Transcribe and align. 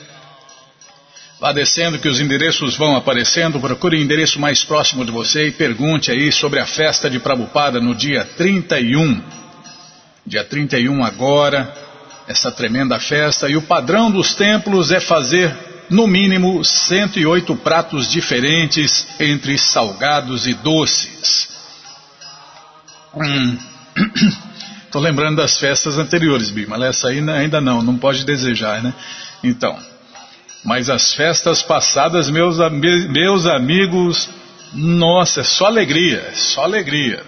Vá 1.38 1.52
descendo 1.52 1.98
que 1.98 2.08
os 2.08 2.20
endereços 2.20 2.74
vão 2.74 2.96
aparecendo, 2.96 3.60
procure 3.60 3.98
o 3.98 4.00
endereço 4.00 4.40
mais 4.40 4.64
próximo 4.64 5.04
de 5.04 5.12
você 5.12 5.48
e 5.48 5.52
pergunte 5.52 6.10
aí 6.10 6.32
sobre 6.32 6.58
a 6.58 6.64
festa 6.64 7.10
de 7.10 7.20
Prabhupada 7.20 7.82
no 7.82 7.94
dia 7.94 8.24
31. 8.24 9.39
Dia 10.26 10.44
31 10.44 11.04
agora 11.04 11.72
essa 12.30 12.52
tremenda 12.52 13.00
festa 13.00 13.48
e 13.48 13.56
o 13.56 13.62
padrão 13.62 14.08
dos 14.08 14.34
templos 14.34 14.92
é 14.92 15.00
fazer 15.00 15.52
no 15.90 16.06
mínimo 16.06 16.64
108 16.64 17.56
pratos 17.56 18.08
diferentes 18.08 19.04
entre 19.18 19.58
salgados 19.58 20.46
e 20.46 20.54
doces. 20.54 21.48
Hum. 23.16 23.58
Tô 24.92 25.00
lembrando 25.00 25.38
das 25.38 25.58
festas 25.58 25.98
anteriores, 25.98 26.50
Bima. 26.50 26.84
Essa 26.86 27.08
aí 27.08 27.18
ainda 27.30 27.60
não, 27.60 27.82
não 27.82 27.96
pode 27.96 28.24
desejar, 28.24 28.80
né? 28.80 28.94
Então, 29.42 29.76
mas 30.64 30.88
as 30.88 31.12
festas 31.12 31.62
passadas, 31.62 32.30
meus, 32.30 32.58
meus 33.08 33.46
amigos, 33.46 34.28
nossa, 34.72 35.40
é 35.40 35.44
só 35.44 35.66
alegria, 35.66 36.28
é 36.30 36.34
só 36.34 36.62
alegria. 36.62 37.24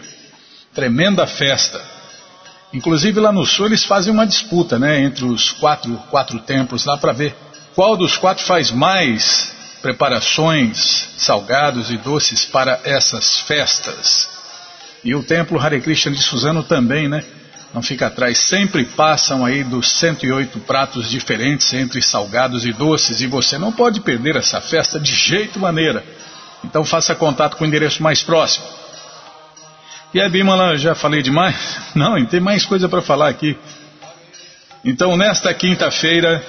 Tremenda 0.73 1.27
festa. 1.27 1.92
Inclusive 2.73 3.21
lá 3.21 3.31
no 3.31 3.45
sul 3.45 3.67
eles 3.67 3.85
fazem 3.85 4.13
uma 4.13 4.27
disputa, 4.27 4.79
né, 4.79 5.03
entre 5.03 5.25
os 5.25 5.53
quatro, 5.53 5.95
quatro 6.11 6.39
templos 6.41 6.87
lá 6.87 6.97
para 6.97 7.13
ver 7.13 7.35
qual 7.75 7.97
dos 7.97 8.17
quatro 8.17 8.45
faz 8.45 8.71
mais 8.71 9.53
preparações, 9.83 11.09
salgados 11.17 11.91
e 11.91 11.97
doces 11.97 12.45
para 12.45 12.81
essas 12.85 13.41
festas. 13.41 14.29
E 15.05 15.15
o 15.15 15.23
templo 15.23 15.61
Hare 15.61 15.81
Krishna 15.81 16.13
de 16.13 16.23
Suzano 16.23 16.63
também, 16.63 17.09
né? 17.09 17.25
Não 17.75 17.83
fica 17.83 18.07
atrás, 18.07 18.39
sempre 18.39 18.85
passam 18.85 19.45
aí 19.45 19.65
dos 19.65 19.91
108 19.93 20.61
pratos 20.61 21.11
diferentes 21.11 21.73
entre 21.73 22.03
salgados 22.03 22.65
e 22.65 22.73
doces 22.73 23.21
e 23.21 23.27
você 23.27 23.59
não 23.59 23.73
pode 23.73 24.01
perder 24.01 24.37
essa 24.37 24.61
festa 24.61 25.01
de 25.01 25.15
jeito 25.15 25.59
maneira. 25.59 26.05
Então 26.63 26.85
faça 26.85 27.15
contato 27.15 27.57
com 27.57 27.65
o 27.65 27.67
endereço 27.67 28.03
mais 28.03 28.23
próximo. 28.23 28.65
E 30.15 30.21
a 30.21 30.29
Bimala, 30.29 30.77
já 30.77 30.95
falei 30.95 31.23
demais? 31.23 31.57
Não, 31.97 32.23
tem 32.27 32.39
mais 32.39 32.67
coisa 32.67 32.87
para 32.87 33.01
falar 33.01 33.29
aqui. 33.29 33.57
Então, 34.85 35.17
nesta 35.17 35.55
quinta-feira, 35.55 36.45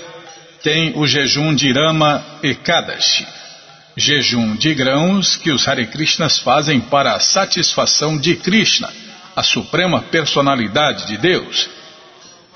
tem 0.61 0.92
o 0.97 1.08
jejum 1.08 1.56
de 1.56 1.72
Rama 1.72 2.22
Ekadashi. 2.44 3.25
Jejum 3.95 4.56
de 4.56 4.73
grãos 4.73 5.38
que 5.38 5.52
os 5.52 5.66
Hare 5.66 5.88
Krishnas 5.88 6.39
fazem 6.39 6.81
para 6.81 7.14
a 7.14 7.19
satisfação 7.19 8.17
de 8.17 8.36
Krishna, 8.36 8.89
a 9.36 9.44
suprema 9.44 10.02
personalidade 10.02 11.08
de 11.08 11.17
Deus. 11.17 11.69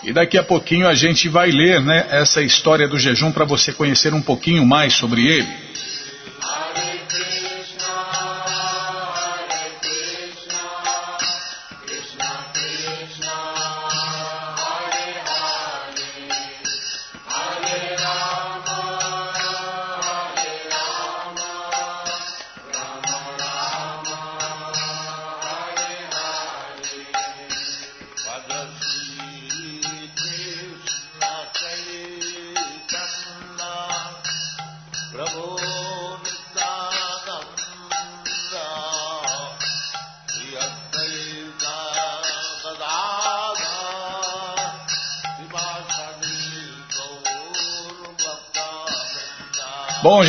E 0.03 0.11
daqui 0.11 0.38
a 0.38 0.44
pouquinho 0.44 0.88
a 0.88 0.94
gente 0.94 1.30
vai 1.30 1.52
ler 1.52 1.81
né, 1.81 2.05
essa 2.09 2.41
história 2.41 2.88
do 2.88 3.00
jejum 3.00 3.31
para 3.31 3.45
você 3.45 3.72
conhecer 3.72 4.13
um 4.13 4.22
pouquinho 4.22 4.66
mais 4.66 4.94
sobre 4.94 5.25
ele. 5.25 5.47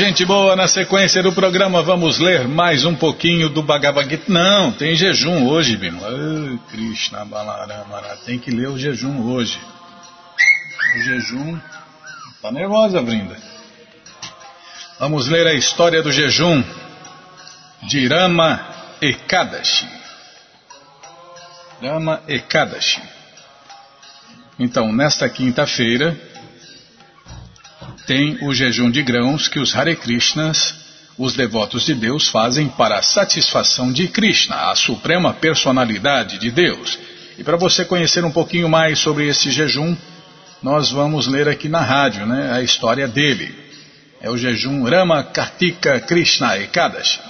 Gente 0.09 0.25
boa, 0.25 0.57
na 0.57 0.67
sequência 0.67 1.23
do 1.23 1.35
programa 1.35 1.83
vamos 1.83 2.19
ler 2.19 2.49
mais 2.49 2.83
um 2.87 2.95
pouquinho 2.95 3.51
do 3.51 3.63
Bhagavad 3.63 4.09
Gita. 4.09 4.33
Não, 4.33 4.73
tem 4.73 4.95
jejum 4.95 5.47
hoje, 5.47 5.77
Bima. 5.77 6.01
Oh, 6.01 6.59
Krishna 6.71 7.27
Balaramara, 7.27 8.17
tem 8.25 8.39
que 8.39 8.51
ler 8.51 8.71
o 8.71 8.79
jejum 8.79 9.31
hoje. 9.31 9.61
O 10.97 11.03
jejum. 11.03 11.61
Tá 12.41 12.51
nervosa, 12.51 13.03
Brinda? 13.03 13.37
Vamos 14.99 15.29
ler 15.29 15.47
a 15.47 15.53
história 15.53 16.03
do 16.03 16.11
jejum 16.11 16.65
de 17.83 18.09
Rama 18.09 18.67
Ekadashi. 19.03 19.87
Rama 21.83 22.23
Ekadashi. 22.27 23.03
Então, 24.59 24.91
nesta 24.91 25.29
quinta-feira, 25.29 26.19
tem 28.09 28.39
o 28.41 28.55
jejum 28.55 28.91
de 28.91 29.03
grãos 29.03 29.49
que 29.49 29.61
os 29.61 29.77
Hare 29.77 29.95
Krishnas, 29.95 30.75
os 31.19 31.35
devotos 31.35 31.85
de 31.85 31.95
Deus, 31.95 32.31
fazem 32.31 32.67
para 32.67 32.97
a 32.97 33.03
satisfação 33.03 33.93
de 33.93 34.09
Krishna, 34.09 34.71
a 34.71 34.75
suprema 34.75 35.35
personalidade 35.35 36.39
de 36.39 36.51
Deus. 36.51 36.99
E 37.37 37.45
para 37.45 37.59
você 37.59 37.85
conhecer 37.85 38.25
um 38.25 38.31
pouquinho 38.31 38.67
mais 38.67 38.99
sobre 38.99 39.29
esse 39.29 39.51
jejum, 39.51 39.95
nós 40.63 40.91
vamos 40.91 41.27
ler 41.27 41.49
aqui 41.49 41.69
na 41.69 41.83
rádio 41.83 42.25
né, 42.25 42.51
a 42.51 42.63
história 42.63 43.07
dele. 43.07 43.55
É 44.23 44.31
o 44.31 44.39
jejum 44.39 44.85
Rama 44.85 45.23
Kartika 45.23 46.01
Krishna 46.01 46.57
Ekadashi. 46.57 47.21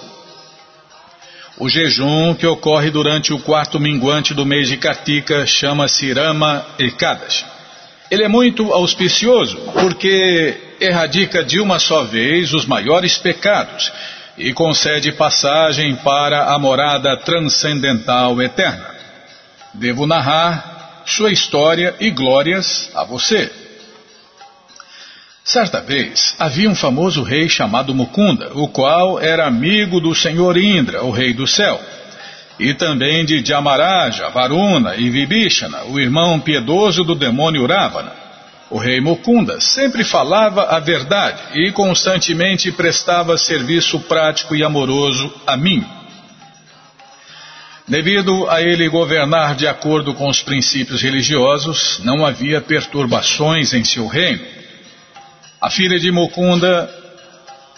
O 1.57 1.67
jejum 1.67 2.33
que 2.35 2.47
ocorre 2.47 2.89
durante 2.89 3.33
o 3.33 3.39
quarto 3.39 3.78
minguante 3.78 4.33
do 4.33 4.45
mês 4.45 4.69
de 4.69 4.78
Kartika 4.78 5.45
chama-se 5.45 6.13
Rama 6.13 6.66
Ekadashi. 6.79 7.45
Ele 8.09 8.23
é 8.23 8.29
muito 8.29 8.71
auspicioso 8.71 9.57
porque 9.73 10.55
erradica 10.79 11.43
de 11.43 11.59
uma 11.59 11.79
só 11.79 12.05
vez 12.05 12.53
os 12.53 12.66
maiores 12.66 13.17
pecados 13.17 13.91
e 14.37 14.53
concede 14.53 15.11
passagem 15.11 15.96
para 15.97 16.53
a 16.53 16.59
morada 16.59 17.16
transcendental 17.17 18.41
eterna. 18.41 18.90
Devo 19.73 20.05
narrar 20.05 21.03
sua 21.05 21.32
história 21.32 21.96
e 21.99 22.09
glórias 22.09 22.90
a 22.93 23.03
você. 23.03 23.52
Certa 25.43 25.79
vez 25.79 26.35
havia 26.40 26.70
um 26.70 26.76
famoso 26.76 27.22
rei 27.22 27.47
chamado 27.47 27.93
Mukunda, 27.93 28.52
o 28.55 28.67
qual 28.67 29.20
era 29.22 29.46
amigo 29.46 30.02
do 30.02 30.16
senhor 30.16 30.58
Indra, 30.58 31.03
o 31.03 31.11
rei 31.11 31.34
do 31.34 31.46
céu, 31.46 31.79
e 32.59 32.73
também 32.73 33.23
de 33.26 33.46
Jamaraja, 33.46 34.29
Varuna 34.29 34.96
e 34.96 35.09
Vibhishana, 35.09 35.84
o 35.85 35.99
irmão 35.99 36.40
piedoso 36.40 37.03
do 37.03 37.14
demônio 37.14 37.66
Ravana. 37.67 38.24
O 38.70 38.78
rei 38.79 39.00
Mukunda 39.00 39.62
sempre 39.62 40.03
falava 40.03 40.64
a 40.64 40.79
verdade 40.79 41.41
e 41.53 41.72
constantemente 41.72 42.72
prestava 42.72 43.38
serviço 43.38 44.00
prático 44.02 44.56
e 44.56 44.64
amoroso 44.64 45.32
a 45.46 45.56
mim. 45.56 45.85
Devido 47.88 48.50
a 48.50 48.64
ele 48.64 48.90
governar 48.90 49.53
de 49.53 49.67
acordo 49.67 50.16
com 50.16 50.28
os 50.28 50.41
princípios 50.41 51.03
religiosos, 51.03 52.00
não 52.03 52.26
havia 52.26 52.59
perturbações 52.59 53.73
em 53.73 53.84
seu 53.84 54.08
reino. 54.08 54.44
A 55.62 55.70
filha 55.70 56.00
de 56.00 56.12
Mukunda 56.12 56.90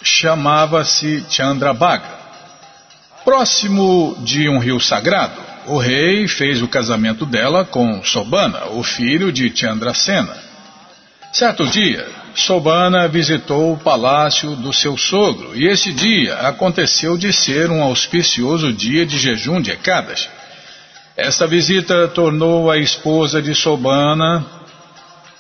chamava-se 0.01 1.25
Chandrabhaga. 1.29 2.15
Próximo 3.25 4.17
de 4.21 4.47
um 4.47 4.59
rio 4.59 4.79
sagrado, 4.79 5.41
o 5.65 5.77
rei 5.77 6.29
fez 6.29 6.61
o 6.61 6.67
casamento 6.69 7.25
dela 7.25 7.65
com 7.65 8.01
Sobana, 8.01 8.67
o 8.67 8.83
filho 8.83 9.33
de 9.33 9.53
Chandrasena. 9.53 10.46
Certo 11.31 11.65
dia, 11.67 12.07
Sobana 12.33 13.07
visitou 13.07 13.73
o 13.73 13.77
palácio 13.77 14.55
do 14.55 14.71
seu 14.71 14.95
sogro 14.97 15.55
e 15.55 15.67
esse 15.67 15.91
dia 15.91 16.35
aconteceu 16.35 17.17
de 17.17 17.33
ser 17.33 17.69
um 17.69 17.81
auspicioso 17.81 18.71
dia 18.71 19.05
de 19.05 19.17
jejum 19.17 19.61
de 19.61 19.71
Ekadas. 19.71 20.29
Esta 21.15 21.47
visita 21.47 22.07
tornou 22.09 22.69
a 22.69 22.77
esposa 22.77 23.41
de 23.41 23.55
Sobana, 23.55 24.45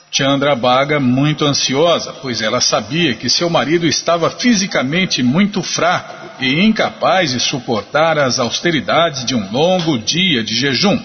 Chandrabhaga, 0.09 0.99
muito 0.99 1.45
ansiosa, 1.45 2.13
pois 2.13 2.41
ela 2.41 2.59
sabia 2.59 3.13
que 3.13 3.29
seu 3.29 3.49
marido 3.49 3.85
estava 3.85 4.29
fisicamente 4.31 5.21
muito 5.21 5.61
fraco 5.61 6.29
e 6.39 6.61
incapaz 6.61 7.31
de 7.31 7.39
suportar 7.39 8.17
as 8.17 8.39
austeridades 8.39 9.23
de 9.23 9.35
um 9.35 9.51
longo 9.51 9.99
dia 9.99 10.43
de 10.43 10.55
jejum. 10.55 10.99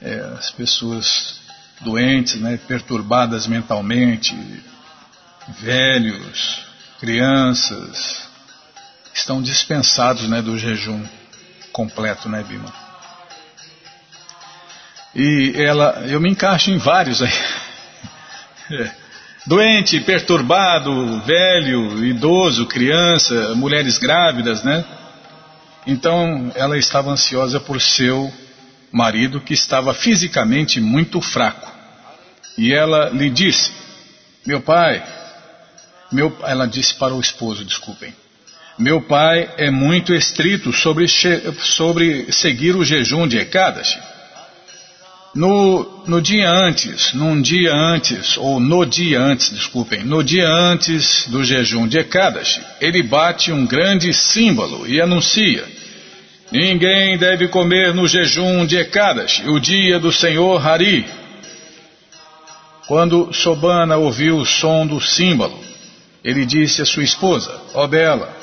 É, 0.00 0.32
as 0.38 0.50
pessoas 0.50 1.39
doentes, 1.80 2.40
né, 2.40 2.58
perturbadas 2.68 3.46
mentalmente, 3.46 4.36
velhos, 5.60 6.66
crianças, 6.98 8.28
estão 9.14 9.42
dispensados 9.42 10.28
né, 10.28 10.42
do 10.42 10.58
jejum 10.58 11.04
completo, 11.72 12.28
né, 12.28 12.42
Bima? 12.42 12.72
E 15.14 15.54
ela, 15.56 16.04
eu 16.06 16.20
me 16.20 16.30
encaixo 16.30 16.70
em 16.70 16.78
vários 16.78 17.22
aí. 17.22 17.32
É. 18.72 18.88
Doente, 19.46 19.98
perturbado, 20.02 21.20
velho, 21.22 22.04
idoso, 22.04 22.66
criança, 22.66 23.52
mulheres 23.56 23.98
grávidas, 23.98 24.62
né? 24.62 24.84
Então 25.84 26.52
ela 26.54 26.78
estava 26.78 27.10
ansiosa 27.10 27.58
por 27.58 27.80
seu 27.80 28.32
marido 28.92 29.40
que 29.40 29.54
estava 29.54 29.94
fisicamente 29.94 30.80
muito 30.80 31.20
fraco. 31.20 31.70
E 32.58 32.72
ela 32.72 33.10
lhe 33.10 33.30
disse: 33.30 33.70
Meu 34.46 34.60
pai, 34.60 35.02
meu, 36.12 36.36
ela 36.42 36.66
disse 36.66 36.94
para 36.94 37.14
o 37.14 37.20
esposo, 37.20 37.64
desculpem. 37.64 38.14
Meu 38.78 39.02
pai 39.02 39.48
é 39.58 39.70
muito 39.70 40.14
estrito 40.14 40.72
sobre, 40.72 41.06
sobre 41.06 42.32
seguir 42.32 42.74
o 42.74 42.84
jejum 42.84 43.28
de 43.28 43.38
Ekadashi. 43.38 43.98
No, 45.34 46.02
no 46.06 46.20
dia 46.20 46.50
antes, 46.50 47.12
num 47.12 47.40
dia 47.40 47.72
antes, 47.72 48.36
ou 48.36 48.58
no 48.58 48.84
dia 48.84 49.20
antes, 49.20 49.50
desculpem, 49.50 50.02
no 50.02 50.24
dia 50.24 50.48
antes 50.48 51.26
do 51.28 51.44
jejum 51.44 51.86
de 51.86 51.98
Ekadashi, 51.98 52.60
ele 52.80 53.02
bate 53.02 53.52
um 53.52 53.64
grande 53.64 54.12
símbolo 54.12 54.88
e 54.88 55.00
anuncia 55.00 55.64
Ninguém 56.50 57.16
deve 57.16 57.46
comer 57.46 57.94
no 57.94 58.08
jejum 58.08 58.66
de 58.66 58.76
Ekadash, 58.76 59.44
o 59.46 59.60
dia 59.60 60.00
do 60.00 60.10
Senhor 60.10 60.66
Hari. 60.66 61.06
Quando 62.88 63.32
Sobana 63.32 63.96
ouviu 63.96 64.38
o 64.38 64.44
som 64.44 64.84
do 64.84 65.00
símbolo, 65.00 65.56
ele 66.24 66.44
disse 66.44 66.82
à 66.82 66.84
sua 66.84 67.04
esposa, 67.04 67.56
ó 67.72 67.84
oh 67.84 67.88
Bela, 67.88 68.36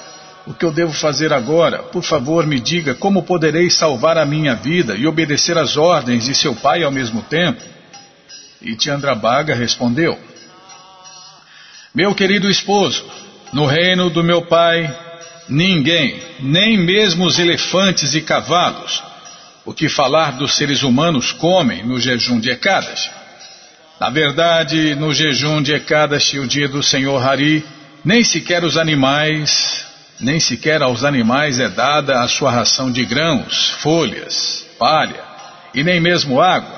o 0.46 0.54
que 0.54 0.64
eu 0.64 0.72
devo 0.72 0.94
fazer 0.94 1.34
agora? 1.34 1.80
Por 1.80 2.02
favor, 2.02 2.48
me 2.48 2.62
diga 2.62 2.96
como 2.96 3.24
poderei 3.24 3.70
salvar 3.70 4.18
a 4.18 4.26
minha 4.26 4.56
vida 4.56 4.96
e 4.96 5.06
obedecer 5.06 5.58
às 5.58 5.76
ordens 5.76 6.24
de 6.24 6.34
seu 6.34 6.56
pai 6.56 6.84
ao 6.84 6.92
mesmo 6.92 7.22
tempo? 7.24 7.62
E 8.62 8.74
Chandrabhaga 8.82 9.54
respondeu, 9.54 10.18
Meu 11.94 12.16
querido 12.16 12.50
esposo, 12.50 13.04
no 13.52 13.66
reino 13.66 14.10
do 14.10 14.24
meu 14.24 14.44
pai 14.44 15.07
Ninguém, 15.50 16.22
nem 16.40 16.78
mesmo 16.78 17.26
os 17.26 17.40
elefantes 17.40 18.14
e 18.14 18.22
cavalos, 18.22 19.02
o 19.66 19.74
que 19.74 19.88
falar 19.88 20.34
dos 20.34 20.56
seres 20.56 20.84
humanos 20.84 21.32
comem 21.32 21.86
no 21.86 22.00
jejum 22.00 22.40
de 22.40 22.50
Ekadashi. 22.50 23.10
Na 24.00 24.10
verdade, 24.10 24.96
no 24.96 25.14
jejum 25.14 25.62
de 25.62 25.74
Ekadashi, 25.74 26.40
o 26.40 26.48
dia 26.48 26.68
do 26.68 26.84
Senhor 26.84 27.22
Hari, 27.26 27.66
nem 28.04 28.24
sequer 28.24 28.64
os 28.64 28.78
animais, 28.78 29.86
nem 30.20 30.40
sequer 30.40 30.82
aos 30.82 31.04
animais 31.04 31.60
é 31.60 31.70
dada 31.70 32.22
a 32.22 32.28
sua 32.28 32.52
ração 32.52 32.92
de 32.92 33.06
grãos, 33.06 33.70
folhas, 33.80 34.66
palha 34.78 35.24
e 35.74 35.84
nem 35.84 36.00
mesmo 36.00 36.42
água. 36.42 36.78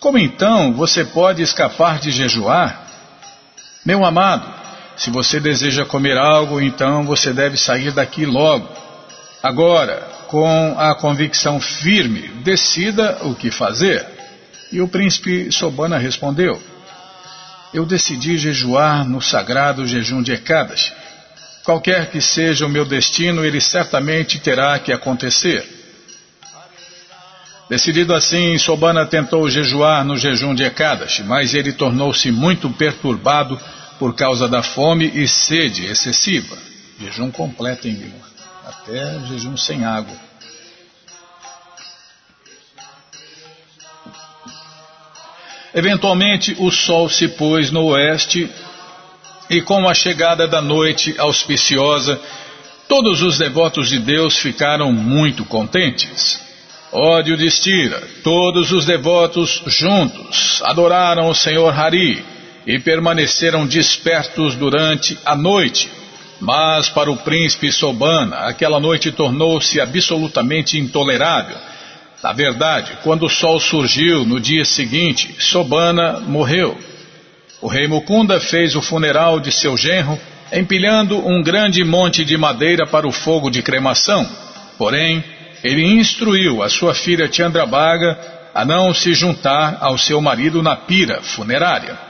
Como 0.00 0.18
então 0.18 0.72
você 0.72 1.04
pode 1.04 1.42
escapar 1.42 1.98
de 1.98 2.10
jejuar? 2.10 2.86
Meu 3.84 4.04
amado, 4.04 4.48
se 4.98 5.10
você 5.10 5.38
deseja 5.38 5.84
comer 5.84 6.18
algo, 6.18 6.60
então 6.60 7.04
você 7.04 7.32
deve 7.32 7.56
sair 7.56 7.92
daqui 7.92 8.26
logo. 8.26 8.68
Agora, 9.40 9.96
com 10.26 10.74
a 10.76 10.92
convicção 10.96 11.60
firme, 11.60 12.28
decida 12.42 13.18
o 13.22 13.32
que 13.32 13.48
fazer. 13.48 14.04
E 14.72 14.80
o 14.80 14.88
príncipe 14.88 15.52
Sobana 15.52 15.96
respondeu: 15.98 16.60
Eu 17.72 17.86
decidi 17.86 18.36
jejuar 18.36 19.08
no 19.08 19.22
sagrado 19.22 19.86
jejum 19.86 20.20
de 20.20 20.32
Ekadas. 20.32 20.92
Qualquer 21.64 22.10
que 22.10 22.20
seja 22.20 22.66
o 22.66 22.68
meu 22.68 22.84
destino, 22.84 23.44
ele 23.44 23.60
certamente 23.60 24.40
terá 24.40 24.80
que 24.80 24.92
acontecer. 24.92 25.64
Decidido 27.70 28.14
assim, 28.14 28.58
Sobana 28.58 29.06
tentou 29.06 29.48
jejuar 29.48 30.04
no 30.04 30.16
jejum 30.16 30.54
de 30.54 30.64
Ekadas, 30.64 31.20
mas 31.20 31.54
ele 31.54 31.72
tornou-se 31.72 32.32
muito 32.32 32.68
perturbado 32.70 33.60
por 33.98 34.14
causa 34.14 34.48
da 34.48 34.62
fome 34.62 35.10
e 35.14 35.26
sede 35.26 35.86
excessiva. 35.86 36.56
Jejum 37.00 37.30
completo, 37.30 37.88
hein, 37.88 38.12
Até 38.66 39.18
jejum 39.26 39.56
sem 39.56 39.84
água. 39.84 40.14
Eventualmente 45.74 46.56
o 46.58 46.70
sol 46.70 47.08
se 47.08 47.28
pôs 47.28 47.70
no 47.70 47.84
oeste 47.86 48.50
e 49.50 49.60
com 49.60 49.88
a 49.88 49.94
chegada 49.94 50.46
da 50.46 50.60
noite 50.60 51.14
auspiciosa, 51.18 52.20
todos 52.88 53.22
os 53.22 53.38
devotos 53.38 53.88
de 53.88 53.98
Deus 53.98 54.38
ficaram 54.38 54.92
muito 54.92 55.44
contentes. 55.44 56.40
Ódio 56.90 57.36
de 57.36 57.46
Estira, 57.46 58.02
todos 58.24 58.72
os 58.72 58.86
devotos 58.86 59.62
juntos 59.66 60.62
adoraram 60.64 61.28
o 61.28 61.34
Senhor 61.34 61.78
Hari 61.78 62.24
e 62.68 62.78
permaneceram 62.78 63.66
despertos 63.66 64.54
durante 64.54 65.18
a 65.24 65.34
noite. 65.34 65.90
Mas 66.38 66.90
para 66.90 67.10
o 67.10 67.16
príncipe 67.16 67.72
Sobana, 67.72 68.40
aquela 68.40 68.78
noite 68.78 69.10
tornou-se 69.10 69.80
absolutamente 69.80 70.78
intolerável. 70.78 71.56
Na 72.22 72.34
verdade, 72.34 72.92
quando 73.02 73.24
o 73.24 73.30
sol 73.30 73.58
surgiu 73.58 74.26
no 74.26 74.38
dia 74.38 74.66
seguinte, 74.66 75.34
Sobana 75.38 76.20
morreu. 76.20 76.76
O 77.62 77.68
rei 77.68 77.88
Mukunda 77.88 78.38
fez 78.38 78.76
o 78.76 78.82
funeral 78.82 79.40
de 79.40 79.50
seu 79.50 79.74
genro, 79.74 80.18
empilhando 80.52 81.26
um 81.26 81.42
grande 81.42 81.82
monte 81.82 82.22
de 82.22 82.36
madeira 82.36 82.86
para 82.86 83.08
o 83.08 83.12
fogo 83.12 83.48
de 83.48 83.62
cremação. 83.62 84.28
Porém, 84.76 85.24
ele 85.64 85.84
instruiu 85.84 86.62
a 86.62 86.68
sua 86.68 86.94
filha 86.94 87.32
Chandrabhaga 87.32 88.18
a 88.54 88.62
não 88.62 88.92
se 88.92 89.14
juntar 89.14 89.78
ao 89.80 89.96
seu 89.96 90.20
marido 90.20 90.62
na 90.62 90.76
pira 90.76 91.22
funerária 91.22 92.07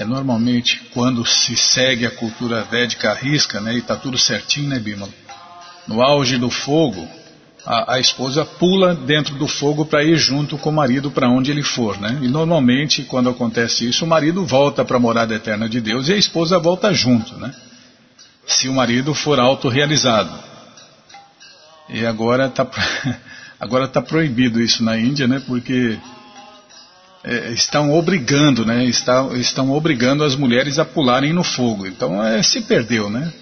é 0.00 0.04
normalmente 0.04 0.80
quando 0.94 1.26
se 1.26 1.54
segue 1.54 2.06
a 2.06 2.10
cultura 2.10 2.62
védica 2.62 3.10
à 3.10 3.14
risca, 3.14 3.60
né, 3.60 3.74
e 3.74 3.78
está 3.78 3.94
tudo 3.94 4.16
certinho, 4.16 4.70
né, 4.70 4.78
Bima? 4.78 5.06
No 5.86 6.00
auge 6.00 6.38
do 6.38 6.48
fogo, 6.48 7.06
a, 7.66 7.94
a 7.94 8.00
esposa 8.00 8.42
pula 8.42 8.94
dentro 8.94 9.34
do 9.34 9.46
fogo 9.46 9.84
para 9.84 10.02
ir 10.02 10.16
junto 10.16 10.56
com 10.56 10.70
o 10.70 10.72
marido 10.72 11.10
para 11.10 11.28
onde 11.28 11.50
ele 11.50 11.62
for, 11.62 12.00
né? 12.00 12.18
E 12.22 12.28
normalmente, 12.28 13.02
quando 13.02 13.28
acontece 13.28 13.86
isso, 13.86 14.06
o 14.06 14.08
marido 14.08 14.46
volta 14.46 14.86
para 14.86 14.96
a 14.96 15.00
morada 15.00 15.34
eterna 15.34 15.68
de 15.68 15.82
Deus 15.82 16.08
e 16.08 16.14
a 16.14 16.16
esposa 16.16 16.58
volta 16.58 16.94
junto, 16.94 17.36
né? 17.36 17.54
Se 18.46 18.68
o 18.68 18.72
marido 18.72 19.12
for 19.12 19.38
autorrealizado. 19.38 20.32
E 21.90 22.06
agora 22.06 22.46
está 22.46 22.66
agora 23.60 23.86
tá 23.86 24.00
proibido 24.00 24.62
isso 24.62 24.82
na 24.82 24.96
Índia, 24.96 25.28
né? 25.28 25.42
Porque 25.46 25.98
é, 27.22 27.52
estão 27.52 27.92
obrigando, 27.92 28.64
né? 28.64 28.84
Está, 28.84 29.28
estão 29.34 29.70
obrigando 29.72 30.24
as 30.24 30.34
mulheres 30.34 30.78
a 30.78 30.84
pularem 30.84 31.32
no 31.32 31.44
fogo. 31.44 31.86
Então 31.86 32.22
é, 32.22 32.42
se 32.42 32.62
perdeu, 32.62 33.10
né? 33.10 33.32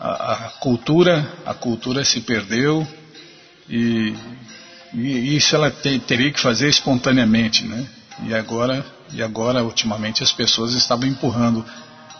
A, 0.00 0.32
a, 0.32 0.36
cultura, 0.60 1.30
a 1.46 1.54
cultura 1.54 2.04
se 2.04 2.20
perdeu 2.20 2.86
e, 3.68 4.14
e 4.94 5.36
isso 5.36 5.54
ela 5.54 5.70
te, 5.70 5.98
teria 6.00 6.32
que 6.32 6.40
fazer 6.40 6.68
espontaneamente, 6.68 7.64
né? 7.64 7.86
E 8.26 8.34
agora 8.34 8.84
E 9.14 9.22
agora, 9.22 9.62
ultimamente, 9.62 10.22
as 10.22 10.32
pessoas 10.32 10.72
estavam 10.74 11.06
empurrando 11.06 11.64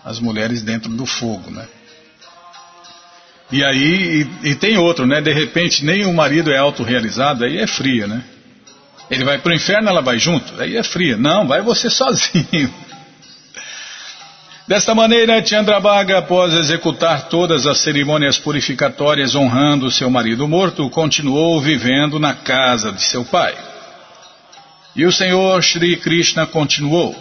as 0.04 0.20
mulheres 0.20 0.62
dentro 0.62 0.90
do 0.90 1.06
fogo, 1.06 1.50
né? 1.50 1.66
E 3.50 3.64
aí, 3.64 4.28
e, 4.44 4.50
e 4.50 4.54
tem 4.54 4.76
outro, 4.76 5.06
né? 5.06 5.20
De 5.20 5.32
repente, 5.32 5.84
nem 5.84 6.04
o 6.04 6.12
marido 6.12 6.50
é 6.50 6.58
autorrealizado, 6.58 7.44
aí 7.44 7.58
é 7.58 7.66
fria, 7.66 8.06
né? 8.06 8.22
Ele 9.12 9.24
vai 9.24 9.36
para 9.36 9.52
o 9.52 9.54
inferno, 9.54 9.90
ela 9.90 10.00
vai 10.00 10.18
junto, 10.18 10.58
aí 10.58 10.74
é 10.74 10.82
fria. 10.82 11.18
Não, 11.18 11.46
vai 11.46 11.60
você 11.60 11.90
sozinho. 11.90 12.72
Desta 14.66 14.94
maneira, 14.94 15.44
Chandrabhaga, 15.44 16.18
após 16.18 16.54
executar 16.54 17.28
todas 17.28 17.66
as 17.66 17.76
cerimônias 17.78 18.38
purificatórias 18.38 19.34
honrando 19.34 19.90
seu 19.90 20.08
marido 20.08 20.48
morto, 20.48 20.88
continuou 20.88 21.60
vivendo 21.60 22.18
na 22.18 22.32
casa 22.32 22.90
de 22.90 23.02
seu 23.02 23.22
pai. 23.22 23.54
E 24.96 25.04
o 25.04 25.12
Senhor 25.12 25.62
Shri 25.62 25.96
Krishna 25.96 26.46
continuou: 26.46 27.14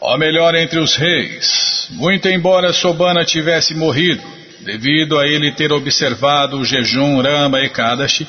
Ó 0.00 0.16
melhor 0.16 0.54
entre 0.54 0.78
os 0.78 0.96
reis, 0.96 1.86
muito 1.90 2.28
embora 2.30 2.72
Sobana 2.72 3.26
tivesse 3.26 3.74
morrido, 3.74 4.22
devido 4.60 5.18
a 5.18 5.26
ele 5.26 5.52
ter 5.52 5.70
observado 5.70 6.58
o 6.58 6.64
jejum 6.64 7.20
Rama 7.20 7.60
e 7.60 7.68
Kadashi, 7.68 8.26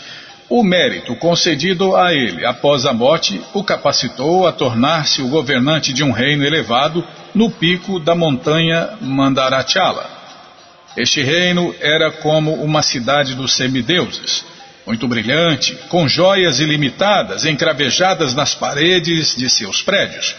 o 0.49 0.63
mérito 0.63 1.15
concedido 1.15 1.95
a 1.95 2.13
ele 2.13 2.45
após 2.45 2.85
a 2.85 2.93
morte 2.93 3.41
o 3.53 3.63
capacitou 3.63 4.47
a 4.47 4.51
tornar-se 4.51 5.21
o 5.21 5.27
governante 5.27 5.91
de 5.91 6.03
um 6.03 6.11
reino 6.11 6.45
elevado 6.45 7.05
no 7.33 7.49
pico 7.49 7.99
da 7.99 8.15
montanha 8.15 8.97
Mandarachala. 9.01 10.09
Este 10.95 11.21
reino 11.21 11.75
era 11.79 12.11
como 12.11 12.53
uma 12.53 12.81
cidade 12.81 13.33
dos 13.33 13.53
semideuses, 13.53 14.45
muito 14.85 15.07
brilhante, 15.07 15.75
com 15.89 16.07
joias 16.07 16.59
ilimitadas 16.59 17.43
encravejadas 17.43 18.33
nas 18.33 18.53
paredes 18.53 19.35
de 19.35 19.49
seus 19.49 19.81
prédios. 19.81 20.35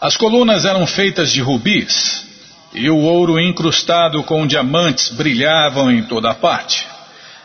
As 0.00 0.16
colunas 0.16 0.64
eram 0.64 0.86
feitas 0.86 1.30
de 1.30 1.42
rubis, 1.42 2.24
e 2.72 2.88
o 2.88 2.96
ouro 2.96 3.38
incrustado 3.40 4.22
com 4.22 4.46
diamantes 4.46 5.10
brilhavam 5.10 5.90
em 5.90 6.04
toda 6.04 6.30
a 6.30 6.34
parte. 6.34 6.86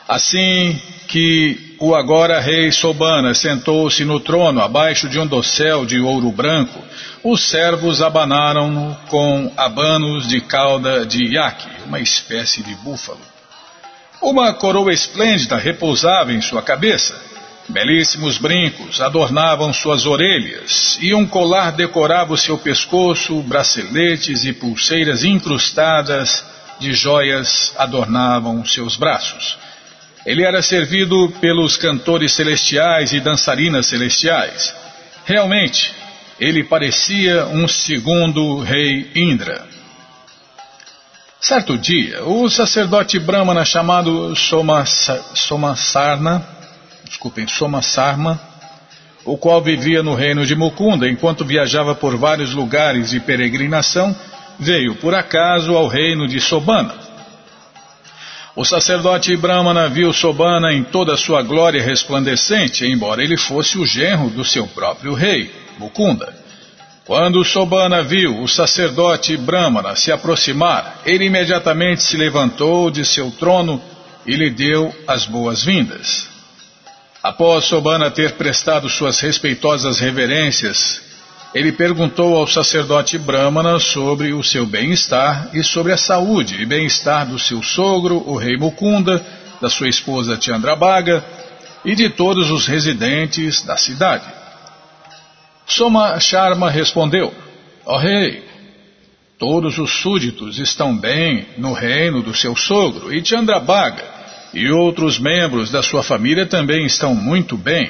Assim 0.07 0.79
que 1.07 1.75
o 1.79 1.95
agora 1.95 2.39
rei 2.39 2.71
Sobana 2.71 3.33
sentou-se 3.33 4.05
no 4.05 4.19
trono 4.19 4.61
abaixo 4.61 5.09
de 5.09 5.19
um 5.19 5.25
dossel 5.25 5.85
de 5.85 5.99
ouro 5.99 6.31
branco, 6.31 6.79
os 7.23 7.49
servos 7.49 8.01
abanaram-no 8.01 8.95
com 9.07 9.51
abanos 9.57 10.27
de 10.27 10.41
cauda 10.41 11.05
de 11.05 11.33
iaque, 11.33 11.67
uma 11.85 11.99
espécie 11.99 12.61
de 12.61 12.75
búfalo. 12.75 13.21
Uma 14.21 14.53
coroa 14.53 14.93
esplêndida 14.93 15.57
repousava 15.57 16.31
em 16.31 16.41
sua 16.41 16.61
cabeça. 16.61 17.19
Belíssimos 17.67 18.37
brincos 18.37 19.01
adornavam 19.01 19.73
suas 19.73 20.05
orelhas 20.05 20.99
e 21.01 21.15
um 21.15 21.25
colar 21.25 21.71
decorava 21.71 22.33
o 22.33 22.37
seu 22.37 22.59
pescoço, 22.59 23.41
braceletes 23.41 24.45
e 24.45 24.53
pulseiras 24.53 25.23
incrustadas 25.23 26.45
de 26.79 26.93
joias 26.93 27.73
adornavam 27.75 28.63
seus 28.63 28.95
braços. 28.95 29.57
Ele 30.25 30.43
era 30.43 30.61
servido 30.61 31.31
pelos 31.39 31.77
cantores 31.77 32.33
celestiais 32.33 33.13
e 33.13 33.19
dançarinas 33.19 33.85
celestiais. 33.85 34.73
Realmente, 35.23 35.93
ele 36.39 36.63
parecia 36.63 37.45
um 37.45 37.67
segundo 37.67 38.59
rei 38.59 39.11
Indra. 39.15 39.67
Certo 41.39 41.77
dia, 41.77 42.23
o 42.23 42.49
sacerdote 42.49 43.19
brahmana 43.19 43.63
chamado 43.63 44.33
Somasarna, 45.35 46.43
desculpem, 47.05 47.47
Somasarma, 47.47 48.41
o 49.23 49.37
qual 49.37 49.61
vivia 49.61 50.01
no 50.01 50.15
reino 50.15 50.43
de 50.43 50.55
Mukunda 50.55 51.07
enquanto 51.07 51.45
viajava 51.45 51.93
por 51.93 52.17
vários 52.17 52.51
lugares 52.53 53.11
de 53.11 53.19
peregrinação, 53.19 54.15
veio 54.59 54.95
por 54.95 55.13
acaso 55.13 55.75
ao 55.75 55.87
reino 55.87 56.27
de 56.27 56.41
Sobana. 56.41 57.04
O 58.55 58.63
sacerdote 58.63 59.35
Brahmana 59.35 59.89
viu 59.89 60.13
Sobana 60.13 60.71
em 60.71 60.81
toda 60.81 61.13
a 61.13 61.17
sua 61.17 61.41
glória 61.41 61.83
resplandecente, 61.83 62.85
embora 62.85 63.21
ele 63.21 63.35
fosse 63.35 63.77
o 63.77 63.85
genro 63.85 64.29
do 64.29 64.45
seu 64.45 64.65
próprio 64.65 65.13
rei, 65.13 65.53
Mukunda. 65.77 66.33
Quando 67.03 67.43
Sobana 67.43 68.01
viu 68.01 68.41
o 68.41 68.47
sacerdote 68.47 69.35
Brahmana 69.35 69.93
se 69.97 70.09
aproximar, 70.09 71.01
ele 71.05 71.25
imediatamente 71.25 72.01
se 72.01 72.15
levantou 72.15 72.89
de 72.89 73.03
seu 73.03 73.29
trono 73.29 73.81
e 74.25 74.37
lhe 74.37 74.49
deu 74.49 74.95
as 75.05 75.25
boas-vindas. 75.25 76.29
Após 77.21 77.65
Sobana 77.65 78.09
ter 78.09 78.31
prestado 78.33 78.87
suas 78.87 79.19
respeitosas 79.19 79.99
reverências 79.99 81.04
ele 81.55 81.71
perguntou 81.71 82.35
ao 82.35 82.45
sacerdote 82.45 83.17
Brahmana 83.17 83.79
sobre 83.79 84.33
o 84.33 84.43
seu 84.43 84.65
bem-estar 84.65 85.51
e 85.53 85.63
sobre 85.63 85.93
a 85.93 85.97
saúde 85.97 86.61
e 86.61 86.65
bem-estar 86.65 87.25
do 87.25 87.39
seu 87.39 87.63
sogro, 87.63 88.21
o 88.27 88.35
rei 88.35 88.57
Mukunda, 88.57 89.25
da 89.61 89.69
sua 89.69 89.87
esposa 89.87 90.37
Chandrabhaga 90.39 91.23
e 91.85 91.95
de 91.95 92.09
todos 92.09 92.51
os 92.51 92.67
residentes 92.67 93.61
da 93.61 93.77
cidade. 93.77 94.25
Soma 95.65 96.19
Sharma 96.19 96.69
respondeu: 96.69 97.33
Ó 97.85 97.95
oh, 97.95 97.97
rei, 97.99 98.43
todos 99.39 99.77
os 99.77 100.01
súditos 100.01 100.59
estão 100.59 100.97
bem 100.97 101.45
no 101.57 101.71
reino 101.71 102.21
do 102.21 102.35
seu 102.35 102.53
sogro 102.53 103.15
e 103.15 103.23
Chandrabhaga 103.23 104.03
e 104.53 104.69
outros 104.69 105.17
membros 105.17 105.71
da 105.71 105.81
sua 105.81 106.03
família 106.03 106.45
também 106.45 106.85
estão 106.85 107.15
muito 107.15 107.55
bem. 107.55 107.89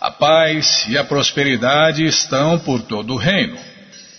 A 0.00 0.10
paz 0.10 0.84
e 0.88 0.98
a 0.98 1.04
prosperidade 1.04 2.04
estão 2.04 2.58
por 2.58 2.82
todo 2.82 3.14
o 3.14 3.16
reino. 3.16 3.56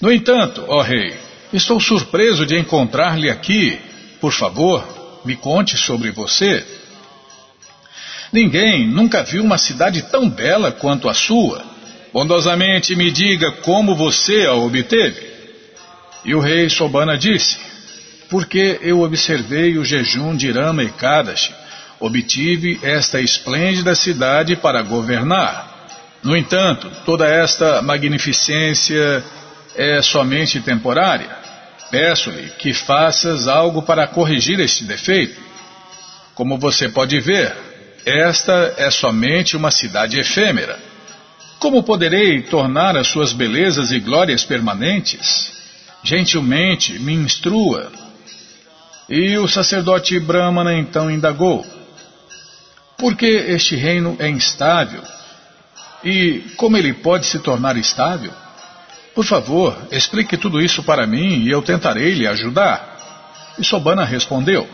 No 0.02 0.12
entanto, 0.12 0.64
ó 0.68 0.82
rei, 0.82 1.16
estou 1.54 1.80
surpreso 1.80 2.46
de 2.46 2.58
encontrar-lhe 2.58 3.30
aqui. 3.30 3.80
Por 4.20 4.34
favor, 4.34 5.22
me 5.24 5.36
conte 5.36 5.78
sobre 5.78 6.12
você. 6.12 6.66
Ninguém 8.34 8.88
nunca 8.88 9.24
viu 9.24 9.44
uma 9.44 9.58
cidade 9.58 10.02
tão 10.04 10.30
bela 10.30 10.72
quanto 10.72 11.08
a 11.08 11.14
sua. 11.14 11.64
Bondosamente 12.12 12.96
me 12.96 13.12
diga 13.12 13.52
como 13.52 13.96
você 13.96 14.46
a 14.46 14.54
obteve. 14.54 15.28
E 16.26 16.34
o 16.34 16.40
rei 16.40 16.70
Sobana 16.70 17.18
disse: 17.18 17.58
Porque 18.30 18.80
eu 18.82 19.02
observei 19.02 19.78
o 19.78 19.86
jejum 19.86 20.36
de 20.36 20.52
Rama 20.52 20.84
e 20.84 20.90
Kadashi 20.90 21.54
obtive 22.00 22.80
esta 22.84 23.20
esplêndida 23.20 23.96
cidade 23.96 24.56
para 24.56 24.82
governar. 24.82 25.67
No 26.24 26.36
entanto, 26.36 26.90
toda 27.06 27.28
esta 27.28 27.82
magnificência 27.82 29.24
é 29.76 30.02
somente 30.02 30.60
temporária. 30.62 31.30
Peço-lhe 31.90 32.50
que 32.60 32.74
faças 32.74 33.48
algo 33.48 33.82
para 33.82 34.08
corrigir 34.08 34.60
este 34.60 34.84
defeito. 34.84 35.40
Como 36.34 36.58
você 36.58 36.90
pode 36.90 37.20
ver, 37.20 37.56
esta 38.06 38.74
é 38.78 38.90
somente 38.92 39.56
uma 39.56 39.72
cidade 39.72 40.20
efêmera. 40.20 40.78
Como 41.60 41.84
poderei 41.84 42.42
tornar 42.42 42.96
as 42.98 43.08
suas 43.08 43.34
belezas 43.34 43.92
e 43.92 44.00
glórias 44.00 44.44
permanentes? 44.44 45.52
Gentilmente 46.04 47.00
me 47.00 47.14
instrua. 47.14 47.92
E 49.10 49.38
o 49.38 49.48
sacerdote 49.48 50.20
Brahmana 50.20 50.74
então 50.74 51.10
indagou: 51.10 51.66
porque 52.98 53.26
este 53.26 53.76
reino 53.76 54.16
é 54.20 54.28
instável. 54.28 55.02
E 56.10 56.40
como 56.56 56.78
ele 56.78 56.94
pode 56.94 57.26
se 57.26 57.38
tornar 57.38 57.76
estável? 57.76 58.32
Por 59.14 59.26
favor, 59.26 59.78
explique 59.92 60.38
tudo 60.38 60.62
isso 60.62 60.82
para 60.82 61.06
mim 61.06 61.44
e 61.44 61.50
eu 61.50 61.62
tentarei 61.62 62.14
lhe 62.14 62.26
ajudar. 62.26 62.96
E 63.60 63.66
Sobana 63.66 64.06
respondeu: 64.06 64.66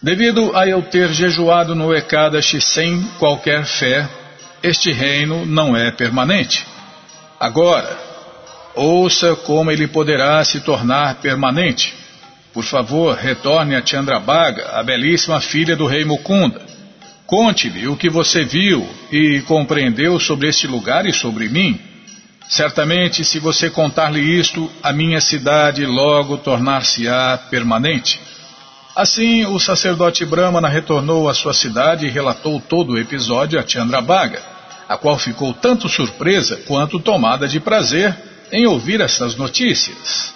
Devido 0.00 0.56
a 0.56 0.68
eu 0.68 0.80
ter 0.82 1.12
jejuado 1.12 1.74
no 1.74 1.92
Ekadashi 1.92 2.60
sem 2.60 3.02
qualquer 3.18 3.64
fé, 3.64 4.08
este 4.62 4.92
reino 4.92 5.44
não 5.44 5.76
é 5.76 5.90
permanente. 5.90 6.64
Agora, 7.40 7.98
ouça 8.76 9.34
como 9.34 9.72
ele 9.72 9.88
poderá 9.88 10.44
se 10.44 10.60
tornar 10.60 11.16
permanente. 11.16 11.92
Por 12.52 12.62
favor, 12.62 13.16
retorne 13.16 13.74
a 13.74 13.84
Chandrabhaga, 13.84 14.78
a 14.78 14.82
belíssima 14.84 15.40
filha 15.40 15.74
do 15.74 15.86
rei 15.86 16.04
Mukunda. 16.04 16.69
Conte-lhe 17.30 17.86
o 17.86 17.96
que 17.96 18.10
você 18.10 18.44
viu 18.44 18.84
e 19.12 19.40
compreendeu 19.46 20.18
sobre 20.18 20.48
este 20.48 20.66
lugar 20.66 21.06
e 21.06 21.12
sobre 21.12 21.48
mim. 21.48 21.80
Certamente, 22.48 23.24
se 23.24 23.38
você 23.38 23.70
contar-lhe 23.70 24.20
isto, 24.20 24.68
a 24.82 24.92
minha 24.92 25.20
cidade 25.20 25.86
logo 25.86 26.36
tornar-se-á 26.36 27.38
permanente. 27.48 28.20
Assim, 28.96 29.46
o 29.46 29.60
sacerdote 29.60 30.26
Brahmana 30.26 30.68
retornou 30.68 31.28
à 31.28 31.34
sua 31.34 31.54
cidade 31.54 32.04
e 32.04 32.10
relatou 32.10 32.60
todo 32.60 32.94
o 32.94 32.98
episódio 32.98 33.60
a 33.60 33.66
Chandrabhaga, 33.66 34.42
a 34.88 34.96
qual 34.96 35.16
ficou 35.16 35.54
tanto 35.54 35.88
surpresa 35.88 36.56
quanto 36.66 36.98
tomada 36.98 37.46
de 37.46 37.60
prazer 37.60 38.12
em 38.50 38.66
ouvir 38.66 39.00
estas 39.00 39.36
notícias 39.36 40.34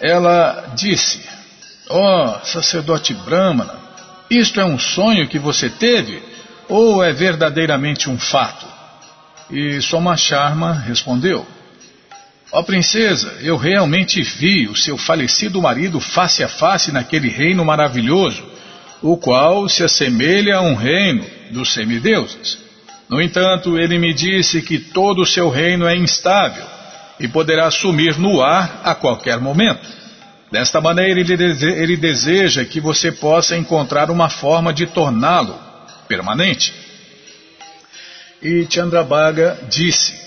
ela 0.00 0.72
disse: 0.74 1.20
Ó 1.90 2.40
oh, 2.40 2.44
sacerdote 2.44 3.12
Brahmana, 3.12 3.74
isto 4.30 4.60
é 4.60 4.64
um 4.64 4.78
sonho 4.78 5.26
que 5.26 5.38
você 5.38 5.68
teve 5.68 6.22
ou 6.68 7.02
é 7.02 7.12
verdadeiramente 7.12 8.08
um 8.08 8.18
fato? 8.18 8.66
E 9.50 9.82
Somacharma 9.82 10.72
respondeu: 10.72 11.44
Ó 12.52 12.60
oh, 12.60 12.64
princesa, 12.64 13.38
eu 13.40 13.56
realmente 13.56 14.22
vi 14.22 14.68
o 14.68 14.76
seu 14.76 14.96
falecido 14.96 15.60
marido 15.60 16.00
face 16.00 16.44
a 16.44 16.48
face 16.48 16.92
naquele 16.92 17.28
reino 17.28 17.64
maravilhoso, 17.64 18.44
o 19.02 19.16
qual 19.16 19.68
se 19.68 19.82
assemelha 19.82 20.58
a 20.58 20.60
um 20.60 20.74
reino 20.74 21.24
dos 21.50 21.72
semideuses. 21.72 22.58
No 23.08 23.20
entanto, 23.20 23.76
ele 23.76 23.98
me 23.98 24.14
disse 24.14 24.62
que 24.62 24.78
todo 24.78 25.22
o 25.22 25.26
seu 25.26 25.50
reino 25.50 25.86
é 25.86 25.96
instável 25.96 26.64
e 27.18 27.26
poderá 27.26 27.68
sumir 27.70 28.16
no 28.16 28.40
ar 28.40 28.80
a 28.84 28.94
qualquer 28.94 29.40
momento. 29.40 29.99
Desta 30.50 30.80
maneira, 30.80 31.20
ele 31.20 31.96
deseja 31.96 32.64
que 32.64 32.80
você 32.80 33.12
possa 33.12 33.56
encontrar 33.56 34.10
uma 34.10 34.28
forma 34.28 34.72
de 34.72 34.86
torná-lo 34.86 35.56
permanente. 36.08 36.74
E 38.42 38.66
Chandrabhaga 38.68 39.58
disse: 39.68 40.18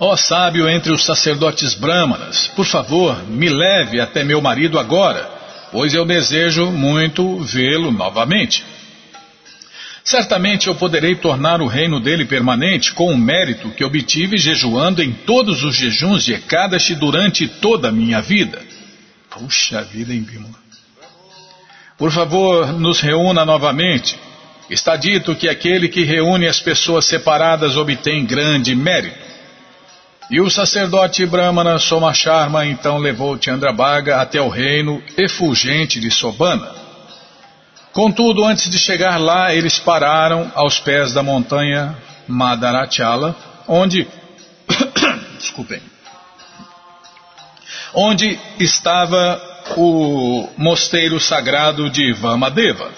Ó 0.00 0.12
oh, 0.12 0.16
sábio 0.16 0.68
entre 0.68 0.92
os 0.92 1.04
sacerdotes 1.04 1.72
brâmanas, 1.74 2.48
por 2.48 2.66
favor, 2.66 3.22
me 3.28 3.48
leve 3.48 4.00
até 4.00 4.24
meu 4.24 4.42
marido 4.42 4.78
agora, 4.78 5.30
pois 5.70 5.94
eu 5.94 6.04
desejo 6.04 6.70
muito 6.70 7.38
vê-lo 7.38 7.90
novamente. 7.90 8.64
Certamente 10.06 10.68
eu 10.68 10.74
poderei 10.76 11.16
tornar 11.16 11.60
o 11.60 11.66
reino 11.66 11.98
dele 11.98 12.24
permanente 12.24 12.92
com 12.92 13.12
o 13.12 13.18
mérito 13.18 13.70
que 13.70 13.82
obtive 13.82 14.38
jejuando 14.38 15.02
em 15.02 15.12
todos 15.12 15.64
os 15.64 15.74
jejuns 15.74 16.22
de 16.24 16.32
Ekadashi 16.32 16.94
durante 16.94 17.48
toda 17.48 17.88
a 17.88 17.92
minha 17.92 18.20
vida. 18.22 18.62
Puxa 19.28 19.82
vida, 19.82 20.14
hein, 20.14 20.20
Bímola? 20.20 20.54
Por 21.98 22.12
favor, 22.12 22.72
nos 22.72 23.00
reúna 23.00 23.44
novamente. 23.44 24.16
Está 24.70 24.94
dito 24.94 25.34
que 25.34 25.48
aquele 25.48 25.88
que 25.88 26.04
reúne 26.04 26.46
as 26.46 26.60
pessoas 26.60 27.04
separadas 27.04 27.76
obtém 27.76 28.24
grande 28.24 28.76
mérito. 28.76 29.18
E 30.30 30.40
o 30.40 30.48
sacerdote 30.48 31.26
Brahmana 31.26 31.80
Somacharma 31.80 32.64
então 32.64 32.98
levou 32.98 33.36
Chandrabhaga 33.42 34.20
até 34.20 34.40
o 34.40 34.48
reino 34.48 35.02
efulgente 35.18 35.98
de 35.98 36.12
Sobana. 36.12 36.85
Contudo, 37.96 38.44
antes 38.44 38.68
de 38.68 38.78
chegar 38.78 39.18
lá, 39.18 39.54
eles 39.54 39.78
pararam 39.78 40.52
aos 40.54 40.78
pés 40.78 41.14
da 41.14 41.22
montanha 41.22 41.96
Madarachala, 42.28 43.34
onde 43.66 44.06
desculpem, 45.40 45.80
onde 47.94 48.38
estava 48.60 49.40
o 49.78 50.46
mosteiro 50.58 51.18
sagrado 51.18 51.88
de 51.88 52.12
Vamadeva. 52.12 52.90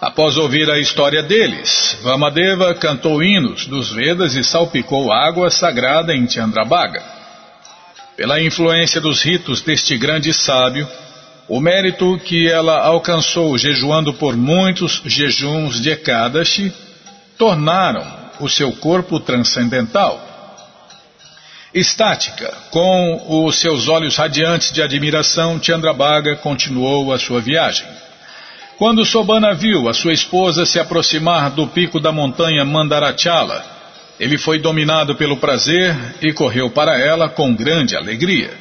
Após 0.00 0.36
ouvir 0.36 0.70
a 0.70 0.78
história 0.78 1.24
deles, 1.24 1.98
Vamadeva 2.04 2.76
cantou 2.76 3.24
hinos 3.24 3.66
dos 3.66 3.90
Vedas 3.90 4.36
e 4.36 4.44
salpicou 4.44 5.12
água 5.12 5.50
sagrada 5.50 6.14
em 6.14 6.30
Chandrabhaga. 6.30 7.02
Pela 8.16 8.40
influência 8.40 9.00
dos 9.00 9.20
ritos 9.20 9.62
deste 9.62 9.98
grande 9.98 10.32
sábio, 10.32 10.88
o 11.52 11.60
mérito 11.60 12.18
que 12.24 12.48
ela 12.48 12.78
alcançou 12.78 13.58
jejuando 13.58 14.14
por 14.14 14.34
muitos 14.34 15.02
jejuns 15.04 15.82
de 15.82 15.90
Ekadashi 15.90 16.72
tornaram 17.36 18.06
o 18.40 18.48
seu 18.48 18.72
corpo 18.72 19.20
transcendental. 19.20 20.18
Estática, 21.74 22.50
com 22.70 23.44
os 23.44 23.56
seus 23.60 23.86
olhos 23.86 24.16
radiantes 24.16 24.72
de 24.72 24.80
admiração, 24.80 25.62
Chandrabhaga 25.62 26.36
continuou 26.36 27.12
a 27.12 27.18
sua 27.18 27.42
viagem. 27.42 27.86
Quando 28.78 29.04
Sobana 29.04 29.54
viu 29.54 29.90
a 29.90 29.92
sua 29.92 30.14
esposa 30.14 30.64
se 30.64 30.80
aproximar 30.80 31.50
do 31.50 31.66
pico 31.66 32.00
da 32.00 32.10
montanha 32.10 32.64
Mandarachala, 32.64 33.62
ele 34.18 34.38
foi 34.38 34.58
dominado 34.58 35.16
pelo 35.16 35.36
prazer 35.36 35.94
e 36.22 36.32
correu 36.32 36.70
para 36.70 36.98
ela 36.98 37.28
com 37.28 37.54
grande 37.54 37.94
alegria. 37.94 38.54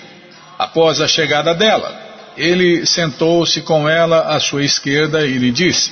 Após 0.59 0.99
a 0.99 1.07
chegada 1.07 1.55
dela, 1.55 2.10
ele 2.37 2.85
sentou-se 2.85 3.61
com 3.61 3.87
ela 3.87 4.35
à 4.35 4.39
sua 4.39 4.63
esquerda 4.63 5.25
e 5.25 5.37
lhe 5.37 5.51
disse: 5.51 5.91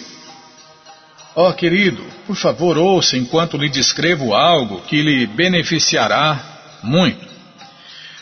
Ó 1.35 1.49
oh, 1.49 1.53
querido, 1.53 2.03
por 2.25 2.35
favor 2.35 2.77
ouça 2.77 3.17
enquanto 3.17 3.57
lhe 3.57 3.69
descrevo 3.69 4.33
algo 4.33 4.81
que 4.81 5.01
lhe 5.01 5.25
beneficiará 5.25 6.39
muito. 6.83 7.27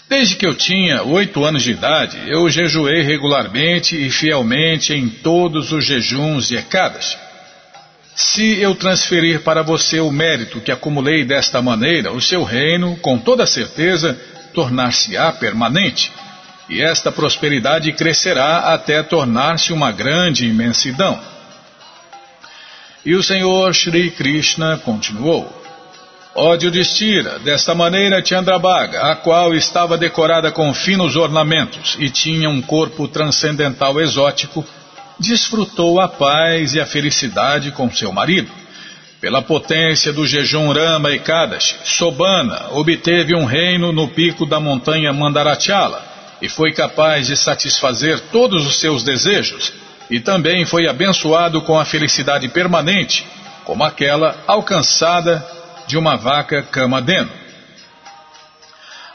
Desde 0.10 0.36
que 0.36 0.46
eu 0.46 0.56
tinha 0.56 1.04
oito 1.04 1.44
anos 1.44 1.64
de 1.64 1.72
idade, 1.72 2.18
eu 2.28 2.50
jejuei 2.50 3.02
regularmente 3.02 3.96
e 3.96 4.10
fielmente 4.10 4.94
em 4.94 5.10
todos 5.10 5.72
os 5.72 5.84
jejuns 5.84 6.48
de 6.48 6.56
Ekadas. 6.56 7.18
Se 8.16 8.60
eu 8.60 8.74
transferir 8.74 9.42
para 9.42 9.62
você 9.62 10.00
o 10.00 10.10
mérito 10.10 10.62
que 10.62 10.72
acumulei 10.72 11.26
desta 11.26 11.62
maneira, 11.62 12.12
o 12.14 12.22
seu 12.22 12.44
reino, 12.44 12.96
com 12.98 13.18
toda 13.20 13.46
certeza, 13.46 14.20
tornar-se-á 14.54 15.32
permanente, 15.34 16.12
e 16.70 16.82
esta 16.82 17.12
prosperidade 17.12 17.92
crescerá 17.94 18.74
até 18.74 19.02
tornar-se 19.02 19.72
uma 19.72 19.92
grande 19.92 20.46
imensidão. 20.46 21.20
E 23.06 23.16
o 23.16 23.24
Senhor 23.24 23.74
Shri 23.74 24.12
Krishna 24.12 24.78
continuou. 24.78 25.54
Ó 26.36 26.54
Yudhishthira, 26.54 27.40
desta 27.40 27.74
maneira 27.74 28.24
Chandrabhaga, 28.24 29.12
a 29.12 29.16
qual 29.16 29.56
estava 29.56 29.98
decorada 29.98 30.52
com 30.52 30.74
finos 30.74 31.16
ornamentos 31.16 31.96
e 32.00 32.10
tinha 32.10 32.50
um 32.50 32.62
corpo 32.62 33.08
transcendental 33.08 34.00
exótico, 34.00 34.64
desfrutou 35.20 36.00
a 36.00 36.08
paz 36.08 36.76
e 36.76 36.80
a 36.80 36.86
felicidade 36.86 37.72
com 37.72 37.90
seu 37.90 38.12
marido. 38.12 38.52
Pela 39.20 39.42
potência 39.42 40.14
do 40.14 40.28
jejum 40.28 40.72
Rama 40.72 41.12
e 41.12 41.18
Kadashi, 41.18 41.76
Sobana 41.86 42.68
obteve 42.74 43.34
um 43.34 43.46
reino 43.46 43.92
no 43.92 44.10
pico 44.10 44.46
da 44.46 44.60
montanha 44.60 45.12
Mandarachala 45.12 46.07
e 46.42 46.50
foi 46.50 46.72
capaz 46.72 47.28
de 47.28 47.36
satisfazer 47.36 48.20
todos 48.32 48.66
os 48.66 48.80
seus 48.80 49.04
desejos, 49.04 49.74
e 50.10 50.20
também 50.20 50.66
foi 50.66 50.88
abençoado 50.88 51.62
com 51.62 51.80
a 51.80 51.86
felicidade 51.86 52.48
permanente, 52.50 53.26
como 53.66 53.84
aquela 53.84 54.36
alcançada 54.48 55.46
de 55.88 55.98
uma 55.98 56.16
vaca 56.16 56.64
camadeno. 56.64 57.30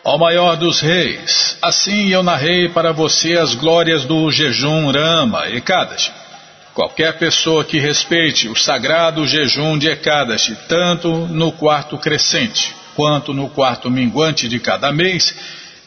Ó 0.05 0.19
maior 0.19 0.57
dos 0.57 0.81
reis, 0.81 1.57
assim 1.63 2.09
eu 2.09 2.23
narrei 2.23 2.69
para 2.69 2.93
você 2.93 3.35
as 3.35 3.55
glórias 3.55 4.05
do 4.05 4.31
jejum 4.31 4.91
Rama 4.91 5.49
e 5.49 5.61
Kadashi. 5.61 6.11
Qualquer 6.75 7.19
pessoa 7.19 7.65
que 7.65 7.79
respeite 7.79 8.49
o 8.49 8.57
sagrado 8.57 9.27
jejum 9.27 9.79
de 9.79 9.89
Ekadashi, 9.89 10.57
tanto 10.69 11.09
no 11.29 11.53
quarto 11.53 11.97
crescente 11.99 12.75
quanto 12.97 13.33
no 13.33 13.49
quarto 13.49 13.91
minguante 13.91 14.49
de 14.49 14.59
cada 14.59 14.91
mês, 14.93 15.35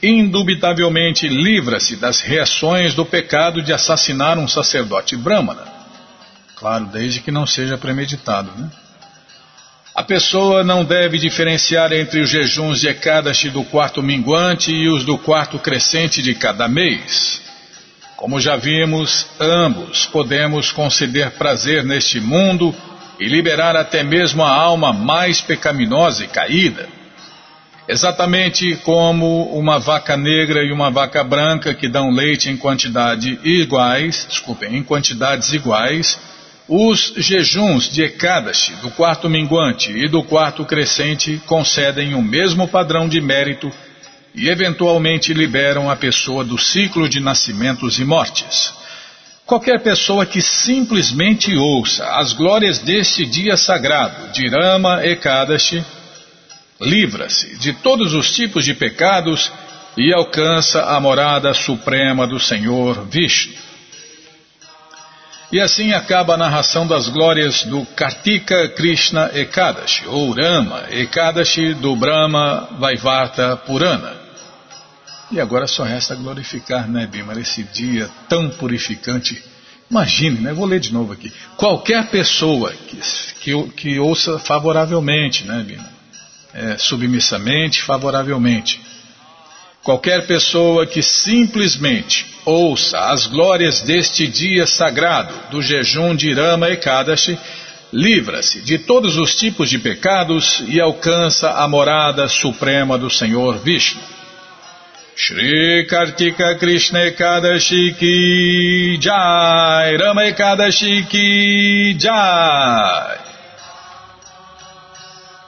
indubitavelmente 0.02 1.28
livra-se 1.28 1.96
das 1.96 2.22
reações 2.22 2.94
do 2.94 3.06
pecado 3.06 3.62
de 3.62 3.74
assassinar 3.74 4.38
um 4.38 4.48
sacerdote 4.48 5.16
brahmana. 5.16 5.66
Claro, 6.56 6.86
desde 6.86 7.20
que 7.20 7.32
não 7.32 7.46
seja 7.46 7.78
premeditado, 7.78 8.52
né? 8.58 8.70
A 9.96 10.04
pessoa 10.04 10.62
não 10.62 10.84
deve 10.84 11.18
diferenciar 11.18 11.94
entre 11.94 12.20
os 12.20 12.30
jejuns 12.30 12.82
de 12.82 12.90
Ekadashi 12.90 13.50
do 13.50 13.64
quarto 13.64 14.04
minguante 14.04 14.70
e 14.70 14.90
os 14.90 15.06
do 15.06 15.18
quarto 15.18 15.58
crescente 15.58 16.22
de 16.22 16.36
cada 16.36 16.68
mês. 16.68 17.42
Como 18.18 18.40
já 18.42 18.58
vimos, 18.58 19.26
ambos 19.40 20.06
podemos 20.06 20.70
conceder 20.70 21.32
prazer 21.32 21.86
neste 21.86 22.20
mundo 22.20 22.76
e 23.18 23.26
liberar 23.26 23.78
até 23.78 24.04
mesmo 24.04 24.44
a 24.44 24.50
alma 24.50 24.92
mais 24.92 25.40
pecaminosa 25.40 26.26
e 26.26 26.28
caída. 26.28 26.90
Exatamente 27.88 28.78
como 28.78 29.44
uma 29.58 29.80
vaca 29.80 30.18
negra 30.18 30.64
e 30.64 30.72
uma 30.72 30.90
vaca 30.90 31.24
branca 31.24 31.74
que 31.74 31.88
dão 31.88 32.10
leite 32.10 32.50
em 32.50 32.58
quantidade 32.58 33.40
iguais, 33.44 34.26
desculpem, 34.28 34.76
em 34.76 34.84
quantidades 34.84 35.54
iguais, 35.54 36.18
os 36.68 37.14
jejuns 37.18 37.92
de 37.92 38.02
Ekadashi, 38.02 38.74
do 38.78 38.90
quarto 38.90 39.30
minguante 39.30 39.92
e 39.92 40.08
do 40.08 40.24
quarto 40.24 40.66
crescente, 40.66 41.40
concedem 41.46 42.16
o 42.16 42.24
mesmo 42.24 42.68
padrão 42.68 43.08
de 43.08 43.22
mérito 43.22 43.72
e 44.34 44.50
eventualmente 44.50 45.32
liberam 45.32 45.88
a 45.88 45.96
pessoa 45.96 46.44
do 46.44 46.58
ciclo 46.58 47.08
de 47.08 47.20
nascimentos 47.20 48.00
e 48.00 48.04
mortes. 48.04 48.74
Qualquer 49.46 49.80
pessoa 49.82 50.26
que 50.26 50.42
simplesmente 50.42 51.56
ouça 51.56 52.04
as 52.16 52.34
glórias 52.34 52.80
deste 52.80 53.28
dia 53.28 53.56
sagrado 53.56 54.32
de 54.32 54.50
Rama 54.50 55.06
Ekadashi, 55.06 55.86
livra-se 56.80 57.58
de 57.58 57.74
todos 57.74 58.14
os 58.14 58.32
tipos 58.32 58.66
de 58.66 58.74
pecados 58.74 59.52
e 59.98 60.14
alcança 60.14 60.84
a 60.84 61.00
morada 61.00 61.54
suprema 61.54 62.28
do 62.28 62.40
Senhor 62.40 63.06
Vishnu. 63.06 63.54
E 65.52 65.60
assim 65.62 65.94
acaba 65.94 66.34
a 66.34 66.38
narração 66.38 66.86
das 66.88 67.08
glórias 67.08 67.64
do 67.64 67.86
Kartika 67.86 68.68
Krishna 68.70 69.32
Ekadashi, 69.34 70.06
ou 70.08 70.32
Rama 70.32 70.84
Ekadashi 70.90 71.74
do 71.76 71.96
Brahma 71.96 72.68
Vaivarta 72.80 73.56
Purana. 73.56 74.14
E 75.32 75.40
agora 75.40 75.68
só 75.68 75.84
resta 75.84 76.16
glorificar, 76.16 76.90
né, 76.90 77.08
Bima, 77.08 77.40
esse 77.40 77.64
dia 77.64 78.10
tão 78.28 78.50
purificante 78.50 79.42
Imagine, 79.90 80.40
né? 80.40 80.52
Vou 80.52 80.66
ler 80.66 80.80
de 80.80 80.92
novo 80.92 81.14
aqui. 81.14 81.32
Qualquer 81.56 82.10
pessoa 82.10 82.74
que, 82.74 83.00
que, 83.40 83.70
que 83.70 84.00
ouça 84.00 84.40
favoravelmente, 84.40 85.46
né, 85.46 85.64
Bina? 85.64 85.95
É, 86.58 86.78
submissamente, 86.78 87.82
favoravelmente. 87.82 88.80
Qualquer 89.84 90.26
pessoa 90.26 90.88
que 90.88 91.04
simplesmente 91.04 92.26
ouça 92.46 92.98
as 93.12 93.28
glórias 93.28 93.82
deste 93.82 94.26
dia 94.26 94.66
sagrado 94.66 95.34
do 95.52 95.62
jejum 95.62 96.16
de 96.16 96.30
Irama 96.30 96.70
e 96.70 96.78
Kadashi, 96.78 97.38
livra-se 97.92 98.62
de 98.62 98.80
todos 98.80 99.18
os 99.18 99.36
tipos 99.36 99.70
de 99.70 99.80
pecados 99.80 100.64
e 100.70 100.80
alcança 100.80 101.50
a 101.52 101.68
morada 101.68 102.30
suprema 102.30 102.98
do 102.98 103.10
Senhor 103.10 103.58
Vishnu. 103.58 104.02
Shri 105.14 105.86
Kartika 105.90 106.56
Krishna 106.56 107.08
Ekadashi 107.08 107.96
Ki 108.00 108.98
Jai 109.02 109.98
Rama 109.98 110.26
Ekadashi 110.26 111.06
Ki 111.10 111.96
Jai 112.00 113.18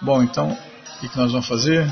Bom, 0.01 0.21
então, 0.21 0.66
o 0.97 0.99
que, 0.99 1.09
que 1.09 1.17
nós 1.17 1.31
vamos 1.31 1.47
fazer? 1.47 1.87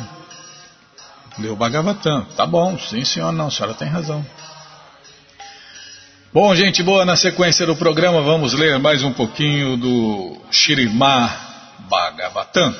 Ler 1.37 1.51
o 1.51 1.55
Bhagavatam. 1.55 2.25
Tá 2.35 2.45
bom, 2.45 2.77
sim 2.79 3.05
senhora, 3.05 3.31
não, 3.31 3.47
a 3.47 3.51
senhora 3.51 3.75
tem 3.75 3.87
razão. 3.87 4.25
Bom, 6.33 6.53
gente 6.55 6.81
boa, 6.81 7.05
na 7.05 7.15
sequência 7.15 7.65
do 7.67 7.75
programa 7.75 8.21
vamos 8.21 8.53
ler 8.53 8.79
mais 8.79 9.03
um 9.03 9.13
pouquinho 9.13 9.77
do 9.77 10.41
Shirimá 10.49 11.29
Bhagavatam 11.87 12.75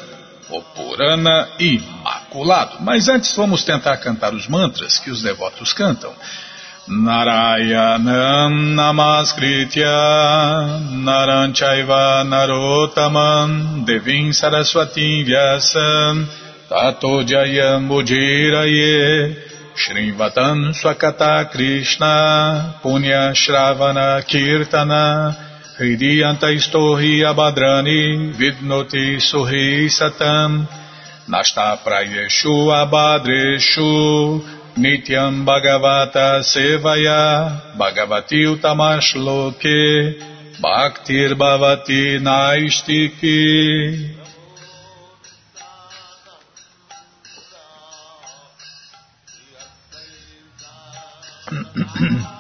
o 0.50 0.62
Purana 0.62 1.50
Imaculado. 1.60 2.78
Mas 2.82 3.08
antes 3.08 3.36
vamos 3.36 3.64
tentar 3.64 3.98
cantar 3.98 4.34
os 4.34 4.48
mantras 4.48 5.00
que 5.00 5.10
os 5.10 5.22
devotos 5.22 5.74
cantam. 5.74 6.14
Narayanam 6.88 8.78
Namaskritya 8.78 9.98
Naranchaiva 11.02 12.22
Narotaman 12.30 13.88
Devim 13.88 14.30
Saraswati 14.30 15.26
Vyasam 15.26 16.28
Tato 16.70 17.24
Jayam 17.24 17.90
Bujiraye 17.90 19.34
Swakata 20.78 21.50
Krishna 21.52 22.76
Punya 22.84 23.34
Shravana 23.34 24.22
Kirtana 24.22 25.36
Hridiyantaistohi 25.80 27.26
abadrani 27.26 28.32
vidnoti 28.38 29.20
suhi 29.20 29.90
satam 29.90 30.68
Nasta 31.28 31.80
prayeshu 31.84 32.70
abadreshu 32.70 34.55
nityam 34.78 35.46
bhagavata 35.46 36.44
sevaya 36.44 37.52
bhagavati 37.80 38.46
utamash 38.54 39.16
loke 39.16 40.20
bhaktir 40.62 41.36
bhavati 41.36 42.20
naistiki 42.20 43.40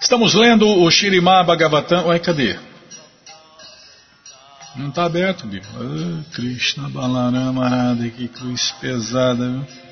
Estamos 0.00 0.32
lendo 0.34 0.66
o 0.66 0.90
Shirimá 0.90 1.42
Bhagavatam. 1.42 2.06
Ué, 2.06 2.18
cadê? 2.18 2.58
Não 4.74 4.88
está 4.88 5.04
aberto, 5.04 5.46
Bíblia. 5.46 5.70
Oh, 5.76 6.22
Krishna 6.32 6.88
Balarama 6.88 7.94
que 8.16 8.28
cruz 8.28 8.72
pesada. 8.80 9.50
Viu? 9.50 9.87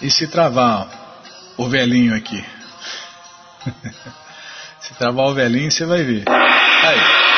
E 0.00 0.10
se 0.10 0.28
travar 0.28 0.88
o 1.56 1.68
velhinho 1.68 2.14
aqui? 2.14 2.44
se 4.80 4.94
travar 4.94 5.26
o 5.26 5.34
velhinho, 5.34 5.70
você 5.70 5.84
vai 5.84 6.04
ver. 6.04 6.24
Aí. 6.28 7.28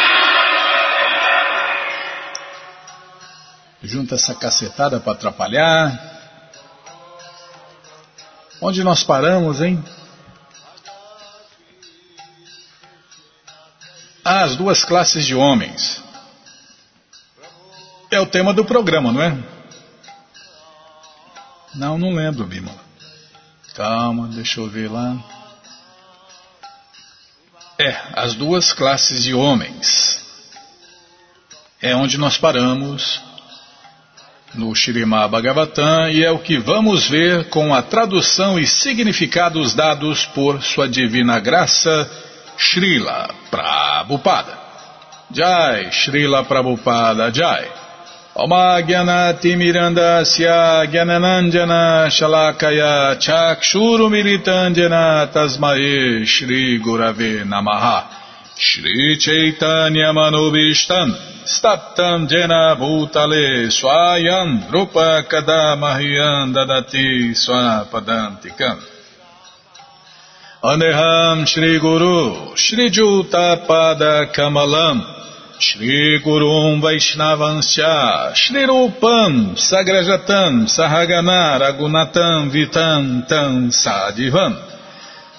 Junta 3.82 4.14
essa 4.16 4.34
cacetada 4.34 5.00
para 5.00 5.12
atrapalhar. 5.12 5.98
Onde 8.60 8.84
nós 8.84 9.02
paramos, 9.02 9.62
hein? 9.62 9.82
Há 14.22 14.42
as 14.42 14.54
duas 14.54 14.84
classes 14.84 15.24
de 15.24 15.34
homens. 15.34 16.04
É 18.10 18.20
o 18.20 18.26
tema 18.26 18.52
do 18.52 18.66
programa, 18.66 19.10
não 19.12 19.22
é? 19.22 19.59
Não, 21.74 21.96
não 21.96 22.14
lembro, 22.14 22.44
Bima. 22.44 22.74
Calma, 23.74 24.28
deixa 24.28 24.60
eu 24.60 24.68
ver 24.68 24.90
lá. 24.90 25.16
É, 27.78 27.96
as 28.14 28.34
duas 28.34 28.72
classes 28.72 29.24
de 29.24 29.32
homens. 29.32 30.20
É 31.80 31.94
onde 31.94 32.18
nós 32.18 32.36
paramos 32.36 33.22
no 34.54 34.74
Shirimá 34.74 35.26
Bhagavatam 35.28 36.10
e 36.10 36.24
é 36.24 36.30
o 36.30 36.40
que 36.40 36.58
vamos 36.58 37.08
ver 37.08 37.48
com 37.48 37.72
a 37.72 37.80
tradução 37.80 38.58
e 38.58 38.66
significados 38.66 39.72
dados 39.72 40.26
por 40.26 40.62
Sua 40.62 40.88
Divina 40.88 41.38
Graça 41.38 42.10
Srila 42.58 43.30
Prabhupada. 43.50 44.58
Jai, 45.32 45.90
Srila 45.92 46.44
Prabhupada 46.44 47.32
Jai. 47.32 47.79
Gyananandjana 50.86 52.06
Shalakaya 52.08 53.18
Chakshuru 53.18 54.08
Militandjana 54.08 55.26
Tasmae 55.32 56.24
Shri 56.24 56.78
Gurave 56.80 57.42
Namaha. 57.44 58.04
Shri 58.56 59.16
Chaitanya 59.18 60.12
Manubishtan 60.12 61.12
Staptam 61.44 62.28
Jena 62.28 62.76
Bhutale 62.78 63.68
Swayam 63.68 64.70
Rupa 64.70 65.24
Kadamahyam 65.28 66.54
Dadati 66.54 67.34
Swapadantikam. 67.34 68.78
Aneham 70.62 71.44
Shri 75.60 76.18
Gurum 76.24 76.80
Vaishnavansya 76.80 78.34
Shri 78.34 78.64
Rupam 78.64 79.52
Sagrajatam 79.56 80.64
Sahagana 80.64 81.60
Ragunatam 81.60 82.50
Vitam 82.50 83.28
Tam 83.28 83.68
Sadivam 83.68 84.56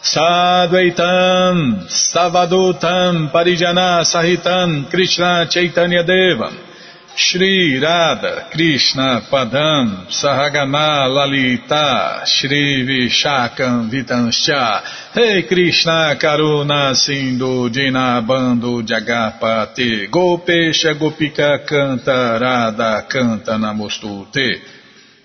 Sadvaitam 0.04 1.88
Savadutam 1.90 3.32
Parijana 3.32 4.06
Sahitam 4.06 4.88
Krishna 4.92 5.48
Chaitanya 5.50 6.04
Devam 6.04 6.71
Shri 7.14 7.78
Radha 7.78 8.48
Krishna 8.52 9.22
Padam 9.30 10.08
Sahagana 10.08 11.08
Lalita 11.08 12.24
Shri 12.26 12.86
Vishakam 12.88 13.90
Vitanscha 13.92 14.82
Rei 15.14 15.44
Krishna 15.44 16.16
Karuna 16.18 16.96
Sindhu 16.96 17.70
Dinabando 17.70 18.82
Jagapati 18.82 20.10
Gopesha 20.10 20.94
Gopika 20.98 21.66
Canta 21.68 22.40
Radha 22.40 23.06
Canta 23.10 23.58
Namostute 23.58 24.62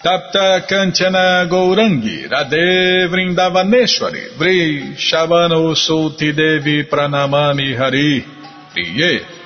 Tapta 0.02 0.66
Kanchana 0.66 1.48
Gourangi 1.48 2.28
Radhe 2.28 3.06
Vrindavaneshwari 3.08 4.36
Vri 4.36 4.96
Shavano 4.96 5.72
Sulti 5.76 6.34
Devi 6.34 6.82
Pranamami 6.84 7.76
Hari 7.76 8.24
Priye 8.74 9.45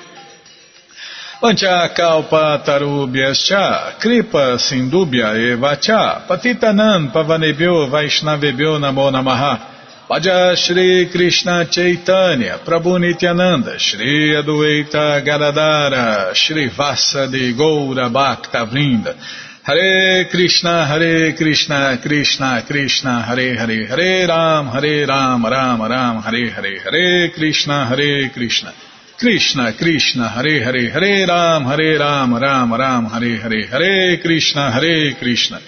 Vanchakalpa 1.42 2.62
tarubhyascha, 2.62 3.98
kripa 3.98 4.58
sindubhya 4.58 5.32
evacha, 5.34 6.28
patitanam 6.28 7.10
pavanebhyo 7.10 7.88
vaishnavebhyo 7.88 8.78
namo 8.78 9.10
namaha. 9.10 9.58
Vaja 10.06 10.54
Shri 10.54 11.08
Krishna 11.10 11.64
Chaitanya, 11.64 12.58
Prabhu 12.62 13.00
Nityananda, 13.00 13.78
Shri 13.78 14.34
Adueita 14.36 15.24
Gadadara, 15.24 16.34
Shri 16.34 16.68
Vasa 16.68 17.26
de 17.26 17.54
Goura 17.54 18.10
Bhakta 18.10 18.66
Vrinda, 18.66 19.16
Hare 19.62 20.26
Krishna, 20.30 20.84
Hare 20.84 21.32
Krishna, 21.32 21.98
Krishna 22.02 22.62
Krishna, 22.66 23.22
Hare 23.22 23.56
Hare, 23.56 23.86
Hare 23.86 24.26
Ram, 24.26 24.66
Hare 24.66 25.06
Ram, 25.06 25.46
Ram 25.46 25.80
Ram, 25.80 26.20
Hare 26.20 26.50
Hare, 26.50 26.80
Hare 26.80 27.30
Krishna, 27.30 27.86
Hare 27.86 28.28
Krishna. 28.28 28.74
Krishna, 29.20 29.74
Krishna, 29.74 30.30
Hare 30.30 30.64
Hare, 30.64 30.88
Hare 30.88 31.26
Ram, 31.26 31.64
Hare 31.66 31.98
Ram, 31.98 32.34
Ram 32.34 32.72
Ram, 32.72 33.04
Hare 33.04 33.36
Hare, 33.36 33.66
Hare 33.66 34.16
Krishna, 34.16 34.70
Hare 34.70 35.14
Krishna. 35.16 35.60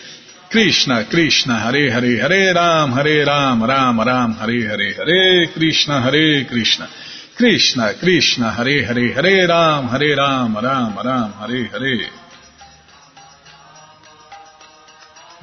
Krishna, 0.48 1.04
Krishna, 1.04 1.60
Hare 1.60 1.90
Hare, 1.90 2.18
Hare 2.18 2.54
Ram, 2.54 2.92
Hare 2.92 3.26
Ram, 3.26 3.62
Ram 3.62 4.00
Ram, 4.00 4.32
Hare 4.32 4.68
Hare, 4.68 4.94
Hare 4.94 5.48
Krishna, 5.52 6.00
Hare 6.00 6.46
Krishna. 6.46 6.88
Krishna, 7.36 7.92
Krishna, 8.00 8.52
Hare 8.52 8.86
Hare, 8.86 9.12
Hare 9.12 9.46
Ram, 9.46 9.86
Hare 9.86 10.16
Ram, 10.16 10.54
Ram 10.56 10.96
Ram, 10.96 11.32
Hare 11.32 11.68
Hare. 11.68 12.10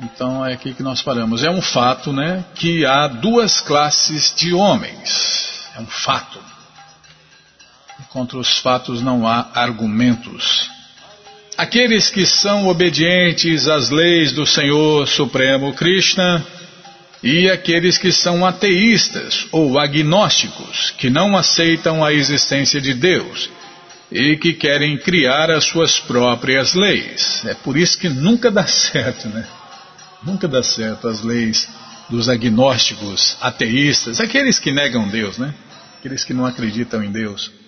Então 0.01 0.43
é 0.43 0.53
aqui 0.53 0.73
que 0.73 0.81
nós 0.81 1.03
paramos. 1.03 1.43
É 1.43 1.51
um 1.51 1.61
fato, 1.61 2.11
né, 2.11 2.43
que 2.55 2.87
há 2.87 3.07
duas 3.07 3.61
classes 3.61 4.33
de 4.35 4.51
homens. 4.51 5.69
É 5.75 5.79
um 5.79 5.85
fato. 5.85 6.48
Contra 8.07 8.37
os 8.37 8.57
fatos 8.57 9.01
não 9.01 9.27
há 9.27 9.49
argumentos. 9.53 10.69
Aqueles 11.57 12.09
que 12.09 12.25
são 12.25 12.67
obedientes 12.67 13.67
às 13.67 13.89
leis 13.89 14.31
do 14.31 14.45
Senhor 14.45 15.07
Supremo 15.07 15.73
Krishna 15.73 16.45
e 17.21 17.49
aqueles 17.49 17.97
que 17.97 18.11
são 18.11 18.45
ateístas 18.45 19.45
ou 19.51 19.77
agnósticos, 19.77 20.91
que 20.97 21.09
não 21.09 21.35
aceitam 21.35 22.03
a 22.03 22.13
existência 22.13 22.79
de 22.79 22.93
Deus 22.93 23.49
e 24.11 24.37
que 24.37 24.53
querem 24.53 24.97
criar 24.97 25.51
as 25.51 25.65
suas 25.65 25.99
próprias 25.99 26.73
leis. 26.73 27.43
É 27.45 27.53
por 27.53 27.77
isso 27.77 27.99
que 27.99 28.09
nunca 28.09 28.49
dá 28.49 28.65
certo, 28.65 29.27
né? 29.27 29.45
Nunca 30.23 30.47
dá 30.47 30.63
certo 30.63 31.07
as 31.07 31.21
leis 31.21 31.67
dos 32.09 32.27
agnósticos, 32.27 33.37
ateístas, 33.39 34.19
aqueles 34.19 34.57
que 34.57 34.71
negam 34.71 35.07
Deus, 35.07 35.37
né? 35.37 35.53
Aqueles 35.99 36.23
que 36.23 36.33
não 36.33 36.45
acreditam 36.45 37.03
em 37.03 37.11
Deus. 37.11 37.58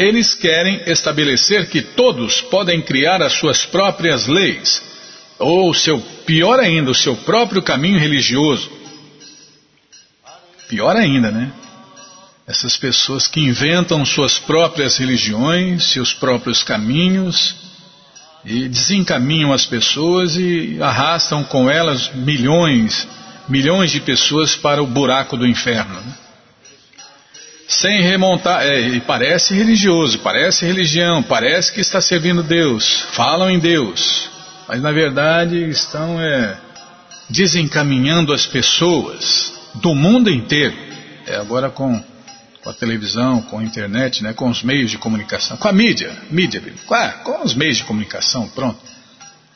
Eles 0.00 0.32
querem 0.32 0.80
estabelecer 0.86 1.68
que 1.68 1.82
todos 1.82 2.40
podem 2.40 2.80
criar 2.80 3.20
as 3.20 3.34
suas 3.34 3.66
próprias 3.66 4.26
leis, 4.26 4.82
ou 5.38 5.74
seu 5.74 6.00
pior 6.24 6.58
ainda, 6.58 6.90
o 6.90 6.94
seu 6.94 7.14
próprio 7.14 7.60
caminho 7.60 7.98
religioso. 7.98 8.72
Pior 10.70 10.96
ainda, 10.96 11.30
né? 11.30 11.52
Essas 12.46 12.78
pessoas 12.78 13.28
que 13.28 13.40
inventam 13.40 14.02
suas 14.06 14.38
próprias 14.38 14.96
religiões, 14.96 15.84
seus 15.84 16.14
próprios 16.14 16.62
caminhos, 16.62 17.54
e 18.42 18.70
desencaminham 18.70 19.52
as 19.52 19.66
pessoas 19.66 20.34
e 20.34 20.78
arrastam 20.80 21.44
com 21.44 21.68
elas 21.68 22.10
milhões, 22.14 23.06
milhões 23.46 23.90
de 23.90 24.00
pessoas 24.00 24.56
para 24.56 24.82
o 24.82 24.86
buraco 24.86 25.36
do 25.36 25.46
inferno. 25.46 26.00
Né? 26.00 26.14
Sem 27.70 28.02
remontar, 28.02 28.66
é, 28.66 28.80
e 28.80 29.00
parece 29.00 29.54
religioso, 29.54 30.18
parece 30.18 30.66
religião, 30.66 31.22
parece 31.22 31.72
que 31.72 31.80
está 31.80 32.00
servindo 32.00 32.42
Deus, 32.42 33.06
falam 33.12 33.48
em 33.48 33.60
Deus, 33.60 34.28
mas 34.66 34.82
na 34.82 34.90
verdade 34.90 35.70
estão 35.70 36.20
é, 36.20 36.58
desencaminhando 37.28 38.32
as 38.32 38.44
pessoas 38.44 39.52
do 39.76 39.94
mundo 39.94 40.28
inteiro, 40.28 40.74
é, 41.28 41.36
agora 41.36 41.70
com, 41.70 42.02
com, 42.60 42.70
a 42.70 42.72
televisão, 42.72 43.40
com 43.42 43.60
a 43.60 43.62
internet, 43.62 44.20
né, 44.24 44.32
com 44.32 44.50
os 44.50 44.64
meios 44.64 44.90
de 44.90 44.98
comunicação, 44.98 45.56
com 45.56 45.68
a 45.68 45.72
mídia, 45.72 46.12
mídia, 46.28 46.60
com, 46.84 46.94
a, 46.94 47.08
com 47.10 47.44
os 47.44 47.54
meios 47.54 47.76
de 47.76 47.84
comunicação, 47.84 48.48
pronto. 48.48 48.80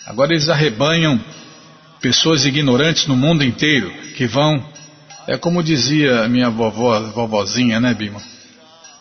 Agora 0.07 0.33
eles 0.33 0.48
arrebanham 0.48 1.20
pessoas 2.00 2.44
ignorantes 2.44 3.09
no 3.09 3.16
mundo 3.16 3.42
inteiro 3.42 3.92
que 4.16 4.24
vão, 4.24 4.64
é 5.27 5.37
como 5.37 5.63
dizia 5.63 6.29
minha 6.29 6.51
vovó, 6.51 7.01
vovozinha, 7.01 7.81
né, 7.81 7.95
Bima? 7.95 8.21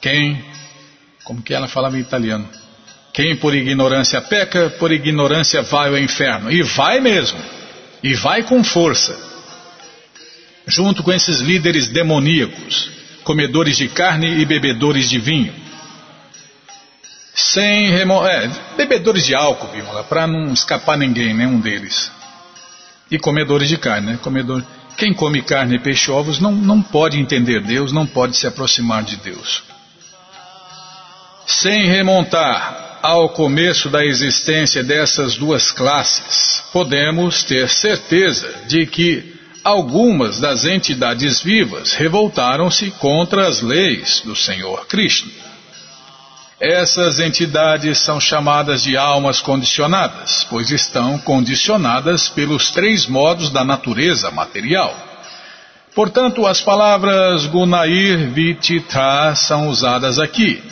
Quem, 0.01 0.43
como 1.23 1.41
que 1.41 1.53
ela 1.53 1.67
falava 1.67 1.97
em 1.97 2.01
italiano? 2.01 2.47
Quem 3.13 3.35
por 3.35 3.53
ignorância 3.53 4.21
peca, 4.21 4.69
por 4.79 4.91
ignorância 4.91 5.61
vai 5.61 5.89
ao 5.89 5.97
inferno. 5.97 6.51
E 6.51 6.63
vai 6.63 6.99
mesmo. 6.99 7.39
E 8.01 8.13
vai 8.15 8.43
com 8.43 8.63
força 8.63 9.33
junto 10.67 11.03
com 11.03 11.11
esses 11.11 11.39
líderes 11.39 11.87
demoníacos, 11.87 12.89
comedores 13.23 13.77
de 13.77 13.87
carne 13.89 14.39
e 14.39 14.45
bebedores 14.45 15.09
de 15.09 15.19
vinho. 15.19 15.53
Sem 17.33 17.89
remo... 17.89 18.25
É, 18.25 18.49
bebedores 18.77 19.25
de 19.25 19.35
álcool, 19.35 19.69
para 20.07 20.27
não 20.27 20.53
escapar 20.53 20.97
ninguém, 20.97 21.33
nenhum 21.33 21.59
deles. 21.59 22.11
E 23.09 23.17
comedores 23.17 23.67
de 23.69 23.77
carne, 23.77 24.11
né? 24.11 24.19
Comedor... 24.21 24.63
Quem 24.97 25.13
come 25.13 25.41
carne 25.41 25.75
e 25.75 25.79
peixe 25.79 26.11
ovos 26.11 26.39
não, 26.39 26.51
não 26.51 26.81
pode 26.81 27.19
entender 27.19 27.61
Deus, 27.61 27.91
não 27.91 28.05
pode 28.05 28.37
se 28.37 28.47
aproximar 28.47 29.03
de 29.03 29.17
Deus. 29.17 29.63
Sem 31.45 31.87
remontar 31.87 32.99
ao 33.01 33.29
começo 33.29 33.89
da 33.89 34.05
existência 34.05 34.83
dessas 34.83 35.35
duas 35.35 35.71
classes, 35.71 36.63
podemos 36.71 37.43
ter 37.43 37.67
certeza 37.69 38.49
de 38.67 38.85
que 38.85 39.33
algumas 39.63 40.39
das 40.39 40.65
entidades 40.65 41.41
vivas 41.41 41.93
revoltaram-se 41.93 42.91
contra 42.91 43.47
as 43.47 43.61
leis 43.61 44.21
do 44.23 44.35
Senhor 44.35 44.85
Krishna. 44.87 45.52
Essas 46.65 47.19
entidades 47.19 47.97
são 47.97 48.21
chamadas 48.21 48.83
de 48.83 48.95
almas 48.95 49.41
condicionadas, 49.41 50.47
pois 50.49 50.71
estão 50.71 51.19
condicionadas 51.19 52.29
pelos 52.29 52.71
três 52.71 53.05
modos 53.05 53.49
da 53.49 53.65
natureza 53.65 54.31
material. 54.31 54.95
Portanto, 55.93 56.47
as 56.47 56.61
palavras 56.61 57.45
Gunair 57.47 58.29
Vititra 58.31 59.35
são 59.35 59.67
usadas 59.67 60.17
aqui. 60.17 60.63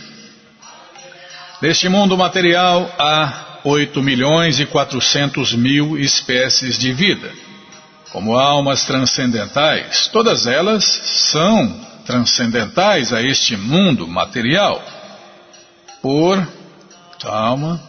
Neste 1.62 1.90
mundo 1.90 2.18
material 2.18 2.90
há 2.98 3.60
8 3.66 4.02
milhões 4.02 4.62
e 4.62 4.66
400 4.66 5.54
mil 5.56 5.98
espécies 5.98 6.78
de 6.78 6.94
vida 6.94 7.30
como 8.14 8.38
almas 8.38 8.86
transcendentais, 8.86 10.08
todas 10.08 10.48
elas 10.48 10.86
são 10.86 11.86
transcendentais 12.06 13.12
a 13.12 13.22
este 13.22 13.58
mundo 13.58 14.08
material. 14.08 14.82
Por, 16.02 16.48
calma, 17.22 17.80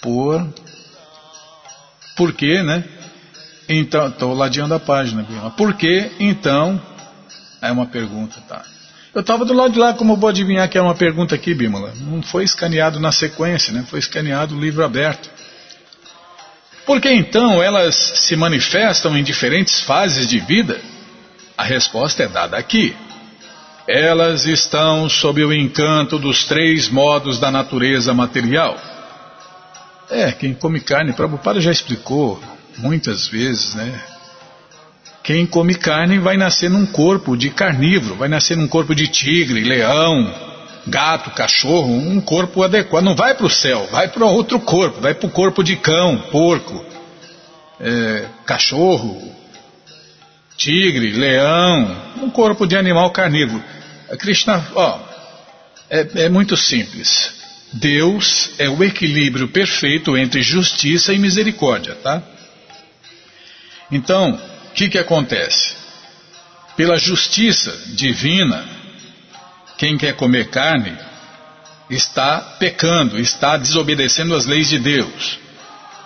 por, 0.00 0.46
por 2.16 2.32
que, 2.32 2.62
né? 2.62 2.84
Então, 3.68 4.08
estou 4.08 4.34
ladeando 4.34 4.74
a 4.74 4.80
página, 4.80 5.26
por 5.56 5.74
que, 5.74 6.10
então, 6.18 6.80
é 7.62 7.70
uma 7.70 7.86
pergunta, 7.86 8.40
tá? 8.48 8.64
Eu 9.12 9.22
estava 9.22 9.44
do 9.44 9.52
lado 9.52 9.72
de 9.72 9.78
lá, 9.78 9.92
como 9.92 10.12
eu 10.12 10.16
vou 10.16 10.30
adivinhar 10.30 10.68
que 10.68 10.78
é 10.78 10.82
uma 10.82 10.94
pergunta 10.94 11.34
aqui, 11.34 11.52
Bímola? 11.52 11.92
Não 11.96 12.22
foi 12.22 12.44
escaneado 12.44 13.00
na 13.00 13.10
sequência, 13.10 13.72
né? 13.72 13.84
Foi 13.88 13.98
escaneado 13.98 14.56
o 14.56 14.60
livro 14.60 14.84
aberto. 14.84 15.28
Por 16.86 17.00
que 17.00 17.10
então 17.10 17.60
elas 17.62 17.94
se 17.94 18.36
manifestam 18.36 19.16
em 19.16 19.24
diferentes 19.24 19.80
fases 19.80 20.28
de 20.28 20.38
vida? 20.38 20.80
A 21.58 21.64
resposta 21.64 22.22
é 22.22 22.28
dada 22.28 22.56
aqui. 22.56 22.96
Elas 23.92 24.46
estão 24.46 25.08
sob 25.08 25.44
o 25.44 25.52
encanto 25.52 26.16
dos 26.16 26.44
três 26.44 26.88
modos 26.88 27.40
da 27.40 27.50
natureza 27.50 28.14
material. 28.14 28.78
É, 30.08 30.30
quem 30.30 30.54
come 30.54 30.78
carne, 30.78 31.12
Prabhupada 31.12 31.60
já 31.60 31.72
explicou 31.72 32.40
muitas 32.78 33.26
vezes, 33.26 33.74
né? 33.74 34.00
Quem 35.24 35.44
come 35.44 35.74
carne 35.74 36.20
vai 36.20 36.36
nascer 36.36 36.70
num 36.70 36.86
corpo 36.86 37.36
de 37.36 37.50
carnívoro, 37.50 38.14
vai 38.14 38.28
nascer 38.28 38.56
num 38.56 38.68
corpo 38.68 38.94
de 38.94 39.08
tigre, 39.08 39.64
leão, 39.64 40.32
gato, 40.86 41.32
cachorro, 41.32 41.92
um 41.92 42.20
corpo 42.20 42.62
adequado. 42.62 43.02
Não 43.02 43.16
vai 43.16 43.34
para 43.34 43.46
o 43.46 43.50
céu, 43.50 43.88
vai 43.90 44.06
para 44.06 44.24
outro 44.24 44.60
corpo, 44.60 45.00
vai 45.00 45.14
para 45.14 45.26
o 45.26 45.32
corpo 45.32 45.64
de 45.64 45.74
cão, 45.74 46.16
porco, 46.30 46.84
é, 47.80 48.26
cachorro, 48.46 49.20
tigre, 50.56 51.10
leão, 51.10 51.96
um 52.22 52.30
corpo 52.30 52.68
de 52.68 52.76
animal 52.76 53.10
carnívoro. 53.10 53.79
Krishna, 54.16 54.66
ó, 54.74 55.00
é, 55.88 56.24
é 56.24 56.28
muito 56.28 56.56
simples. 56.56 57.32
Deus 57.72 58.50
é 58.58 58.68
o 58.68 58.82
equilíbrio 58.82 59.48
perfeito 59.48 60.16
entre 60.16 60.42
justiça 60.42 61.12
e 61.12 61.18
misericórdia, 61.18 61.94
tá? 61.96 62.22
Então, 63.90 64.40
o 64.70 64.72
que, 64.72 64.88
que 64.88 64.98
acontece? 64.98 65.74
Pela 66.76 66.96
justiça 66.96 67.76
divina, 67.88 68.64
quem 69.76 69.96
quer 69.96 70.14
comer 70.14 70.48
carne 70.48 70.96
está 71.88 72.40
pecando, 72.58 73.18
está 73.18 73.56
desobedecendo 73.56 74.34
as 74.34 74.46
leis 74.46 74.68
de 74.68 74.78
Deus. 74.78 75.38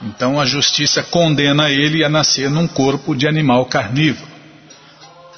Então 0.02 0.40
a 0.40 0.46
justiça 0.46 1.02
condena 1.02 1.70
ele 1.70 2.02
a 2.04 2.08
nascer 2.08 2.50
num 2.50 2.66
corpo 2.66 3.14
de 3.14 3.28
animal 3.28 3.66
carnívoro. 3.66 4.32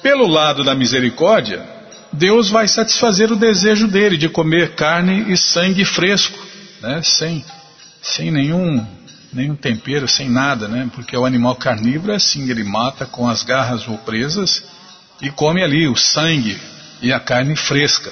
Pelo 0.01 0.27
lado 0.27 0.63
da 0.63 0.73
misericórdia, 0.73 1.76
Deus 2.11 2.49
vai 2.49 2.67
satisfazer 2.67 3.31
o 3.31 3.35
desejo 3.35 3.87
dele 3.87 4.17
de 4.17 4.29
comer 4.29 4.75
carne 4.75 5.31
e 5.31 5.37
sangue 5.37 5.85
fresco, 5.85 6.37
né? 6.81 7.01
sem, 7.03 7.43
sem 8.01 8.31
nenhum, 8.31 8.85
nenhum 9.31 9.55
tempero, 9.55 10.07
sem 10.07 10.29
nada, 10.29 10.67
né? 10.67 10.89
porque 10.93 11.15
o 11.15 11.25
animal 11.25 11.55
carnívoro 11.55 12.13
é 12.13 12.15
assim, 12.15 12.49
ele 12.49 12.63
mata 12.63 13.05
com 13.05 13.27
as 13.27 13.43
garras 13.43 13.87
ou 13.87 13.97
presas 13.97 14.63
e 15.21 15.29
come 15.29 15.63
ali 15.63 15.87
o 15.87 15.95
sangue 15.95 16.57
e 17.01 17.11
a 17.11 17.19
carne 17.19 17.55
fresca. 17.55 18.11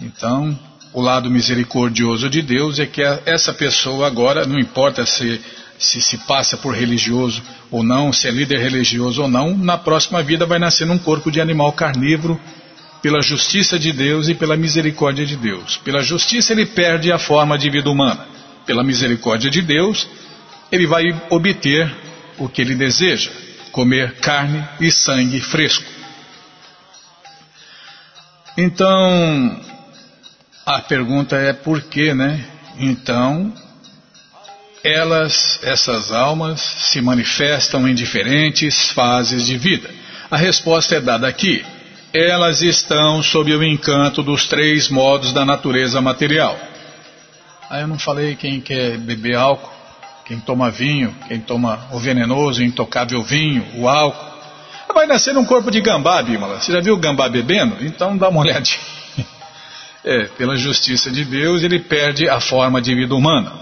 Então, 0.00 0.58
o 0.92 1.00
lado 1.00 1.30
misericordioso 1.30 2.28
de 2.28 2.42
Deus 2.42 2.78
é 2.78 2.86
que 2.86 3.02
essa 3.24 3.52
pessoa 3.52 4.06
agora, 4.06 4.44
não 4.46 4.58
importa 4.58 5.06
se, 5.06 5.40
se 5.78 6.02
se 6.02 6.18
passa 6.18 6.56
por 6.56 6.74
religioso 6.74 7.42
ou 7.70 7.82
não, 7.82 8.12
se 8.12 8.28
é 8.28 8.30
líder 8.30 8.58
religioso 8.58 9.22
ou 9.22 9.28
não, 9.28 9.56
na 9.56 9.78
próxima 9.78 10.22
vida 10.22 10.44
vai 10.44 10.58
nascer 10.58 10.86
num 10.86 10.98
corpo 10.98 11.30
de 11.30 11.40
animal 11.40 11.72
carnívoro 11.72 12.38
pela 13.02 13.20
justiça 13.20 13.78
de 13.78 13.92
Deus 13.92 14.28
e 14.28 14.34
pela 14.34 14.56
misericórdia 14.56 15.26
de 15.26 15.36
Deus. 15.36 15.76
Pela 15.78 16.02
justiça 16.02 16.52
ele 16.52 16.64
perde 16.64 17.10
a 17.10 17.18
forma 17.18 17.58
de 17.58 17.68
vida 17.68 17.90
humana. 17.90 18.26
Pela 18.64 18.84
misericórdia 18.84 19.50
de 19.50 19.60
Deus, 19.60 20.08
ele 20.70 20.86
vai 20.86 21.04
obter 21.28 21.92
o 22.38 22.48
que 22.48 22.62
ele 22.62 22.76
deseja: 22.76 23.30
comer 23.72 24.14
carne 24.20 24.64
e 24.80 24.90
sangue 24.92 25.40
fresco. 25.40 25.84
Então, 28.56 29.60
a 30.64 30.80
pergunta 30.80 31.36
é 31.36 31.52
por 31.52 31.82
que, 31.82 32.14
né? 32.14 32.44
Então, 32.78 33.52
elas, 34.84 35.58
essas 35.62 36.12
almas, 36.12 36.60
se 36.60 37.00
manifestam 37.00 37.88
em 37.88 37.94
diferentes 37.94 38.90
fases 38.90 39.46
de 39.46 39.56
vida. 39.56 39.90
A 40.30 40.36
resposta 40.36 40.94
é 40.94 41.00
dada 41.00 41.26
aqui. 41.26 41.64
Elas 42.14 42.60
estão 42.60 43.22
sob 43.22 43.54
o 43.54 43.64
encanto 43.64 44.22
dos 44.22 44.46
três 44.46 44.90
modos 44.90 45.32
da 45.32 45.46
natureza 45.46 45.98
material. 45.98 46.58
Aí 47.70 47.80
eu 47.80 47.88
não 47.88 47.98
falei 47.98 48.36
quem 48.36 48.60
quer 48.60 48.98
beber 48.98 49.34
álcool, 49.34 49.72
quem 50.26 50.38
toma 50.38 50.70
vinho, 50.70 51.14
quem 51.26 51.40
toma 51.40 51.88
o 51.90 51.98
venenoso, 51.98 52.60
o 52.60 52.64
intocável 52.64 53.22
vinho, 53.22 53.66
o 53.76 53.88
álcool. 53.88 54.30
Vai 54.92 55.06
nascer 55.06 55.34
um 55.38 55.44
corpo 55.46 55.70
de 55.70 55.80
gambá, 55.80 56.22
Bímola. 56.22 56.60
Você 56.60 56.70
já 56.70 56.80
viu 56.80 56.94
o 56.94 56.98
gambá 56.98 57.30
bebendo? 57.30 57.82
Então 57.82 58.14
dá 58.18 58.28
uma 58.28 58.40
olhadinha. 58.40 58.92
É, 60.04 60.24
pela 60.24 60.56
justiça 60.56 61.12
de 61.12 61.24
Deus, 61.24 61.62
ele 61.62 61.78
perde 61.78 62.28
a 62.28 62.40
forma 62.40 62.82
de 62.82 62.92
vida 62.92 63.14
humana. 63.14 63.52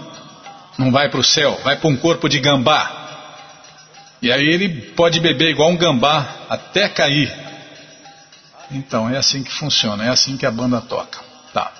Não 0.75 0.91
vai 0.91 1.07
para 1.07 1.19
o 1.19 1.23
céu, 1.23 1.55
vai 1.63 1.75
para 1.75 1.87
um 1.87 1.95
corpo 1.95 2.27
de 2.27 2.39
gambá. 2.39 2.91
E 4.23 4.31
aí 4.31 4.47
ele 4.47 4.67
pode 4.95 5.19
beber 5.19 5.51
igual 5.51 5.69
um 5.69 5.77
gambá 5.77 6.27
até 6.49 6.89
cair. 6.89 7.31
Então 8.71 9.09
é 9.09 9.17
assim 9.17 9.43
que 9.43 9.51
funciona, 9.51 10.05
é 10.05 10.09
assim 10.09 10.37
que 10.37 10.45
a 10.45 10.51
banda 10.51 10.79
toca. 10.81 11.19
Tá. 11.53 11.71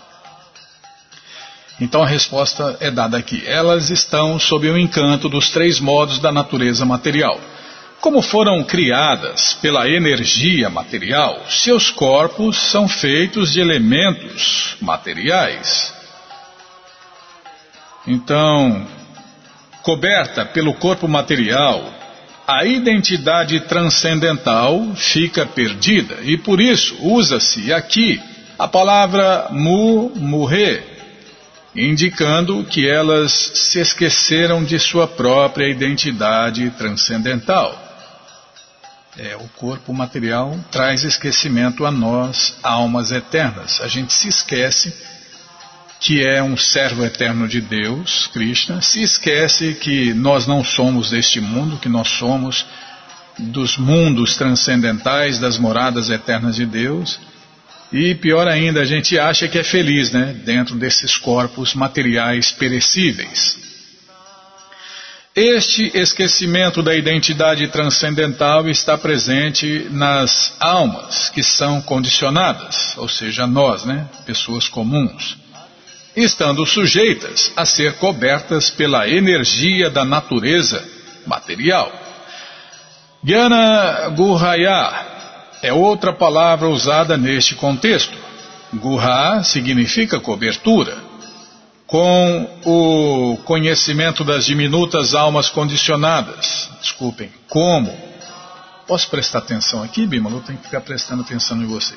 Então 1.80 2.04
a 2.04 2.08
resposta 2.08 2.77
é 2.80 2.91
dada 2.91 3.17
aqui. 3.17 3.43
Elas 3.45 3.89
estão 3.89 4.38
sob 4.38 4.69
o 4.69 4.77
encanto 4.77 5.30
dos 5.30 5.49
três 5.49 5.80
modos 5.80 6.19
da 6.19 6.32
natureza 6.32 6.86
material. 6.86 7.39
Como 8.01 8.21
foram 8.21 8.63
criadas 8.63 9.54
pela 9.62 9.88
energia 9.88 10.69
material, 10.69 11.45
seus 11.47 11.91
corpos 11.91 12.58
são 12.58 12.88
feitos 12.88 13.54
de 13.54 13.62
elementos 13.62 14.75
materiais. 14.82 15.93
Então, 18.08 18.88
coberta 19.84 20.43
pelo 20.43 20.73
corpo 20.73 21.08
material, 21.08 22.01
a 22.47 22.65
identidade 22.65 23.60
transcendental 23.62 24.93
fica 24.95 25.45
perdida 25.45 26.19
e 26.23 26.38
por 26.38 26.60
isso 26.60 26.97
usa-se 27.01 27.71
aqui 27.71 28.21
a 28.58 28.67
palavra 28.67 29.47
mu, 29.49 30.12
murre, 30.15 30.84
indicando 31.75 32.63
que 32.65 32.88
elas 32.88 33.32
se 33.56 33.80
esqueceram 33.80 34.63
de 34.63 34.77
sua 34.77 35.08
própria 35.08 35.67
identidade 35.67 36.69
transcendental. 36.71 37.89
É, 39.17 39.36
o 39.36 39.47
corpo 39.58 39.93
material 39.93 40.58
traz 40.71 41.04
esquecimento 41.04 41.86
a 41.86 41.91
nós, 41.91 42.56
almas 42.63 43.12
eternas. 43.12 43.82
A 43.82 43.88
gente 43.88 44.13
se 44.13 44.27
esquece 44.27 44.93
que 46.02 46.26
é 46.26 46.44
um 46.44 46.58
servo 46.58 47.06
eterno 47.06 47.48
de 47.48 47.62
Deus, 47.62 48.28
Krishna, 48.34 48.82
se 48.82 49.02
esquece 49.02 49.76
que 49.76 50.14
nós 50.14 50.48
não 50.48 50.64
somos 50.64 51.12
deste 51.12 51.40
mundo, 51.40 51.78
que 51.78 51.88
nós 51.88 52.10
somos 52.10 52.66
dos 53.38 53.78
mundos 53.78 54.36
transcendentais, 54.36 55.40
das 55.40 55.58
moradas 55.58 56.10
eternas 56.10 56.58
de 56.58 56.66
Deus 56.66 57.20
e 57.92 58.16
pior 58.16 58.48
ainda, 58.48 58.82
a 58.82 58.86
gente 58.86 59.20
acha 59.20 59.50
que 59.50 59.60
é 59.60 59.64
feliz, 59.64 60.12
né? 60.12 60.34
Dentro 60.46 60.76
desses 60.76 61.18
corpos 61.18 61.74
materiais 61.74 62.52
perecíveis. 62.52 63.60
Este 65.36 65.92
esquecimento 65.94 66.82
da 66.82 66.96
identidade 66.96 67.68
transcendental 67.68 68.70
está 68.70 68.98
presente 68.98 69.88
nas 69.92 70.56
almas 70.60 71.30
que 71.30 71.44
são 71.44 71.82
condicionadas, 71.82 72.98
ou 72.98 73.10
seja, 73.10 73.46
nós, 73.46 73.84
né? 73.84 74.08
Pessoas 74.26 74.70
comuns. 74.70 75.40
Estando 76.15 76.65
sujeitas 76.65 77.52
a 77.56 77.65
ser 77.65 77.93
cobertas 77.93 78.69
pela 78.69 79.08
energia 79.08 79.89
da 79.89 80.04
natureza 80.04 80.84
material. 81.26 81.91
Gyana 83.24 84.10
Gurhaya 84.10 85.06
é 85.62 85.71
outra 85.71 86.12
palavra 86.12 86.67
usada 86.67 87.17
neste 87.17 87.56
contexto. 87.56 88.17
Guha 88.74 89.43
significa 89.43 90.19
cobertura. 90.19 90.97
Com 91.86 92.47
o 92.65 93.38
conhecimento 93.43 94.24
das 94.24 94.45
diminutas 94.45 95.13
almas 95.13 95.50
condicionadas. 95.50 96.69
Desculpem, 96.80 97.30
como? 97.50 97.93
Posso 98.88 99.10
prestar 99.10 99.39
atenção 99.39 99.84
aqui, 99.84 100.08
Bima? 100.08 100.30
Eu 100.30 100.39
tenho 100.39 100.58
que 100.58 100.65
ficar 100.65 100.82
prestando 100.82 101.21
atenção 101.21 101.62
em 101.62 101.65
você. 101.65 101.95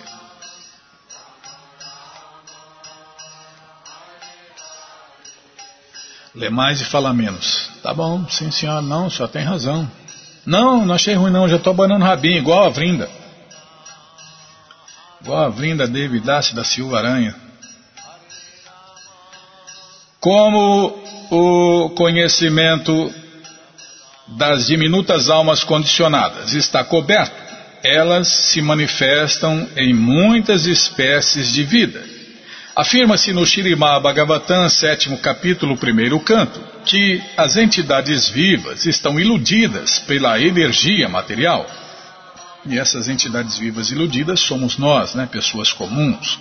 Lê 6.35 6.51
mais 6.51 6.81
e 6.81 6.85
fala 6.85 7.15
menos. 7.15 7.71
Tá 7.83 7.95
bom, 7.95 8.27
sim 8.29 8.51
senhora, 8.51 8.83
não, 8.83 9.09
só 9.09 9.29
tem 9.29 9.45
razão. 9.45 9.89
Não, 10.45 10.85
não 10.85 10.95
achei 10.95 11.15
ruim 11.15 11.31
não, 11.31 11.49
já 11.49 11.57
estou 11.57 11.73
banando 11.73 12.05
rabinho, 12.05 12.39
igual 12.39 12.65
a 12.65 12.69
Vrinda. 12.69 13.09
Igual 15.23 15.45
a 15.45 15.49
Vrinda 15.49 15.87
Devidace 15.87 16.55
da 16.55 16.65
Silva 16.65 16.99
Aranha. 16.99 17.35
Como 20.21 20.99
o 21.31 21.91
conhecimento 21.91 23.13
das 24.27 24.67
diminutas 24.67 25.31
almas 25.31 25.63
condicionadas 25.63 26.53
está 26.55 26.83
coberto, 26.83 27.45
elas 27.83 28.29
se 28.29 28.61
manifestam 28.63 29.69
em 29.77 29.95
muitas 29.95 30.67
espécies 30.67 31.53
de 31.53 31.63
vida. 31.63 32.14
Afirma-se 32.77 33.33
no 33.33 33.47
Shirimá 33.47 34.01
Bhagavatam, 34.01 34.69
sétimo 34.69 35.17
capítulo, 35.19 35.77
primeiro 35.77 36.19
canto, 36.19 36.61
que 36.85 37.23
as 37.37 37.57
entidades 37.57 38.29
vivas 38.29 38.85
estão 38.85 39.19
iludidas 39.21 40.01
pela 40.01 40.41
energia 40.41 41.09
material 41.09 41.65
e 42.67 42.79
essas 42.79 43.09
entidades 43.09 43.59
vivas 43.59 43.91
iludidas 43.91 44.41
somos 44.41 44.77
nós, 44.77 45.15
né, 45.15 45.29
pessoas 45.31 45.73
comuns. 45.73 46.41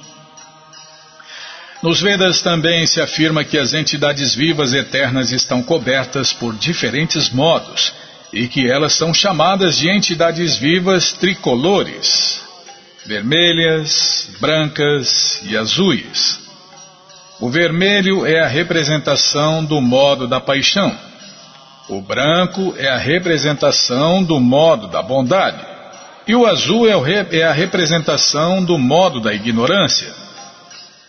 Nos 1.83 2.01
Vedas 2.01 2.41
também 2.41 2.87
se 2.87 2.99
afirma 2.99 3.43
que 3.43 3.57
as 3.57 3.73
entidades 3.73 4.33
vivas 4.33 4.73
eternas 4.73 5.31
estão 5.31 5.61
cobertas 5.61 6.33
por 6.33 6.55
diferentes 6.55 7.29
modos 7.29 7.93
e 8.31 8.47
que 8.47 8.71
elas 8.71 8.93
são 8.93 9.13
chamadas 9.13 9.77
de 9.77 9.89
entidades 9.89 10.55
vivas 10.55 11.11
tricolores, 11.11 12.41
vermelhas, 13.05 14.12
brancas 14.43 15.39
e 15.45 15.55
azuis. 15.55 16.37
O 17.39 17.49
vermelho 17.49 18.25
é 18.25 18.41
a 18.41 18.47
representação 18.47 19.63
do 19.63 19.79
modo 19.79 20.27
da 20.27 20.41
paixão. 20.41 20.93
O 21.87 22.01
branco 22.01 22.75
é 22.77 22.89
a 22.89 22.97
representação 22.97 24.21
do 24.21 24.41
modo 24.41 24.89
da 24.89 25.01
bondade. 25.01 25.63
E 26.27 26.35
o 26.35 26.45
azul 26.45 26.85
é, 26.85 27.27
é 27.31 27.43
a 27.43 27.53
representação 27.53 28.61
do 28.61 28.77
modo 28.77 29.21
da 29.21 29.33
ignorância. 29.33 30.11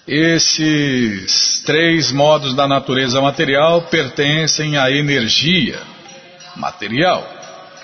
Esses 0.07 1.61
três 1.67 2.13
modos 2.13 2.55
da 2.55 2.69
natureza 2.69 3.21
material 3.21 3.83
pertencem 3.83 4.77
à 4.77 4.93
energia 4.93 5.81
material. 6.55 7.29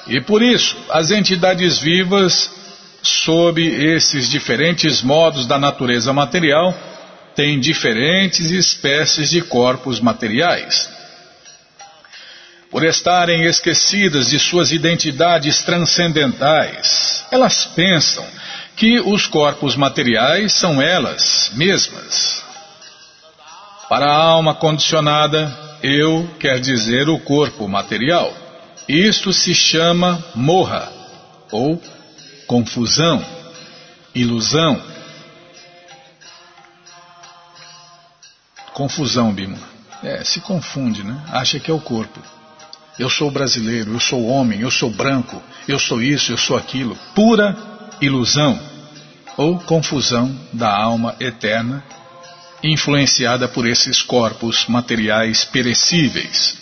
E 0.06 0.20
por 0.20 0.42
isso, 0.42 0.76
as 0.90 1.10
entidades 1.10 1.80
vivas, 1.80 2.59
sob 3.02 3.62
esses 3.62 4.28
diferentes 4.28 5.02
modos 5.02 5.46
da 5.46 5.58
natureza 5.58 6.12
material, 6.12 6.74
têm 7.34 7.58
diferentes 7.58 8.50
espécies 8.50 9.30
de 9.30 9.40
corpos 9.42 10.00
materiais 10.00 10.90
por 12.70 12.84
estarem 12.84 13.44
esquecidas 13.44 14.28
de 14.28 14.38
suas 14.38 14.70
identidades 14.70 15.60
transcendentais. 15.62 17.24
Elas 17.30 17.64
pensam 17.66 18.24
que 18.76 19.00
os 19.00 19.26
corpos 19.26 19.74
materiais 19.74 20.52
são 20.52 20.80
elas 20.80 21.50
mesmas. 21.54 22.42
Para 23.88 24.06
a 24.06 24.16
alma 24.16 24.54
condicionada, 24.54 25.52
eu 25.82 26.30
quer 26.38 26.60
dizer 26.60 27.08
o 27.08 27.18
corpo 27.18 27.66
material. 27.66 28.32
Isto 28.88 29.32
se 29.32 29.52
chama 29.52 30.24
morra, 30.34 30.92
ou 31.50 31.82
confusão, 32.50 33.24
ilusão. 34.12 34.82
Confusão, 38.74 39.32
Bima. 39.32 39.56
É, 40.02 40.24
se 40.24 40.40
confunde, 40.40 41.04
né? 41.04 41.24
Acha 41.28 41.60
que 41.60 41.70
é 41.70 41.74
o 41.74 41.80
corpo. 41.80 42.20
Eu 42.98 43.08
sou 43.08 43.30
brasileiro, 43.30 43.92
eu 43.92 44.00
sou 44.00 44.26
homem, 44.26 44.62
eu 44.62 44.70
sou 44.70 44.90
branco, 44.90 45.40
eu 45.68 45.78
sou 45.78 46.02
isso, 46.02 46.32
eu 46.32 46.36
sou 46.36 46.56
aquilo. 46.56 46.98
Pura 47.14 47.56
ilusão. 48.00 48.58
ou 49.36 49.58
confusão 49.60 50.36
da 50.52 50.70
alma 50.70 51.14
eterna, 51.20 51.82
influenciada 52.62 53.48
por 53.48 53.66
esses 53.66 54.02
corpos 54.02 54.66
materiais 54.66 55.44
perecíveis. 55.44 56.58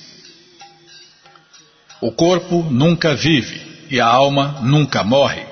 O 2.01 2.13
corpo 2.13 2.63
nunca 2.71 3.17
vive 3.17 3.87
e 3.91 3.99
a 3.99 4.07
alma 4.07 4.61
nunca 4.63 5.03
morre. 5.03 5.48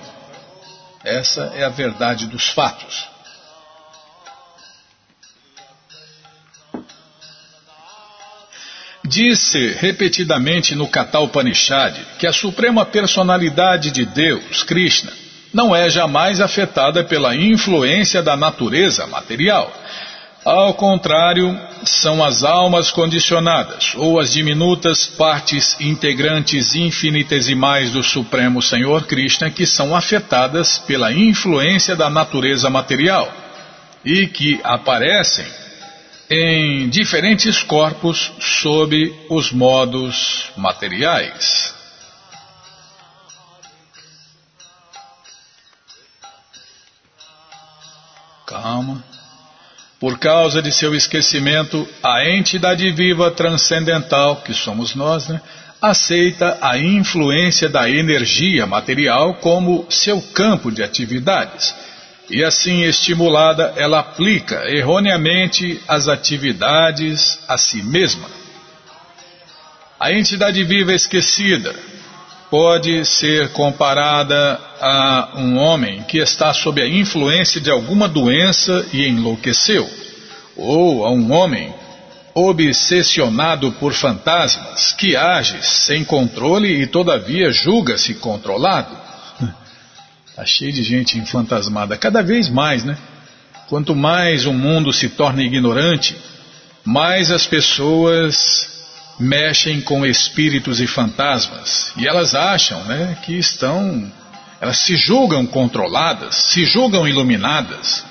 Essa 1.07 1.53
é 1.55 1.63
a 1.63 1.69
verdade 1.69 2.27
dos 2.27 2.49
fatos. 2.49 3.07
Disse 9.05 9.69
repetidamente 9.79 10.75
no 10.75 10.89
Katalpanishad 10.89 11.97
que 12.19 12.27
a 12.27 12.33
suprema 12.33 12.85
personalidade 12.85 13.93
de 13.93 14.05
Deus, 14.05 14.65
Krishna, 14.65 15.13
não 15.55 15.75
é 15.75 15.89
jamais 15.89 16.41
afetada 16.41 17.05
pela 17.05 17.37
influência 17.37 18.21
da 18.21 18.37
natureza 18.37 19.07
material. 19.07 19.73
Ao 20.47 20.73
contrário, 20.75 21.61
são 21.83 22.23
as 22.23 22.45
almas 22.45 22.93
condicionadas, 22.93 23.97
ou 23.97 24.21
as 24.21 24.33
diminutas 24.33 25.05
partes 25.05 25.77
integrantes 25.81 26.77
infinitesimais 26.77 27.91
do 27.91 28.01
Supremo 28.01 28.63
Senhor 28.63 29.09
Krishna 29.09 29.51
que 29.51 29.67
são 29.67 29.93
afetadas 29.93 30.79
pela 30.79 31.13
influência 31.13 31.97
da 31.97 32.09
natureza 32.09 32.71
material 32.71 33.29
e 34.05 34.29
que 34.29 34.61
aparecem 34.63 35.45
em 36.31 36.89
diferentes 36.91 37.65
corpos 37.65 38.31
sob 38.39 39.13
os 39.29 39.51
modos 39.51 40.53
materiais. 40.57 41.75
Calma. 48.47 49.16
Por 49.99 50.19
causa 50.19 50.61
de 50.61 50.71
seu 50.71 50.95
esquecimento, 50.95 51.89
a 52.03 52.29
entidade 52.29 52.91
viva 52.93 53.31
transcendental, 53.31 54.37
que 54.37 54.53
somos 54.53 54.95
nós, 54.95 55.29
né, 55.29 55.41
aceita 55.81 56.59
a 56.61 56.79
influência 56.79 57.69
da 57.69 57.89
energia 57.89 58.67
material 58.67 59.35
como 59.35 59.87
seu 59.91 60.21
campo 60.21 60.71
de 60.71 60.83
atividades 60.83 61.75
e 62.29 62.43
assim 62.43 62.83
estimulada, 62.83 63.73
ela 63.77 64.01
aplica 64.01 64.69
erroneamente 64.69 65.81
as 65.87 66.09
atividades 66.09 67.39
a 67.49 67.57
si 67.57 67.83
mesma. 67.83 68.29
A 69.99 70.13
entidade 70.13 70.63
viva 70.65 70.93
esquecida 70.93 71.75
pode 72.51 73.05
ser 73.05 73.53
comparada 73.53 74.61
a 74.81 75.33
um 75.37 75.59
homem 75.59 76.03
que 76.03 76.19
está 76.19 76.53
sob 76.53 76.81
a 76.81 76.89
influência 76.89 77.61
de 77.61 77.71
alguma 77.71 78.09
doença 78.09 78.87
e 78.93 79.07
enlouqueceu, 79.07 79.89
ou 80.57 81.05
a 81.05 81.11
um 81.11 81.33
homem 81.33 81.75
obsessionado 82.35 83.73
por 83.73 83.95
fantasmas 83.95 84.93
que 84.93 85.17
age 85.17 85.59
sem 85.63 86.05
controle 86.05 86.83
e 86.83 86.87
todavia 86.87 87.51
julga-se 87.51 88.15
controlado. 88.15 88.95
Está 90.27 90.45
cheio 90.45 90.73
de 90.73 90.83
gente 90.83 91.19
fantasmada, 91.25 91.97
cada 91.97 92.23
vez 92.23 92.51
mais, 92.51 92.85
né? 92.85 92.97
Quanto 93.69 93.97
mais 93.97 94.45
o 94.45 94.53
mundo 94.53 94.93
se 94.93 95.09
torna 95.09 95.43
ignorante, 95.43 96.15
mais 96.85 97.31
as 97.31 97.47
pessoas 97.47 98.76
mexem 99.19 99.81
com 99.81 100.05
espíritos 100.05 100.81
e 100.81 100.87
fantasmas. 100.87 101.93
E 101.97 102.07
elas 102.07 102.35
acham 102.35 102.83
né, 102.85 103.19
que 103.25 103.39
estão. 103.39 104.11
Elas 104.61 104.79
se 104.79 104.97
julgam 104.97 105.47
controladas, 105.47 106.35
se 106.35 106.65
julgam 106.65 107.07
iluminadas. 107.07 108.05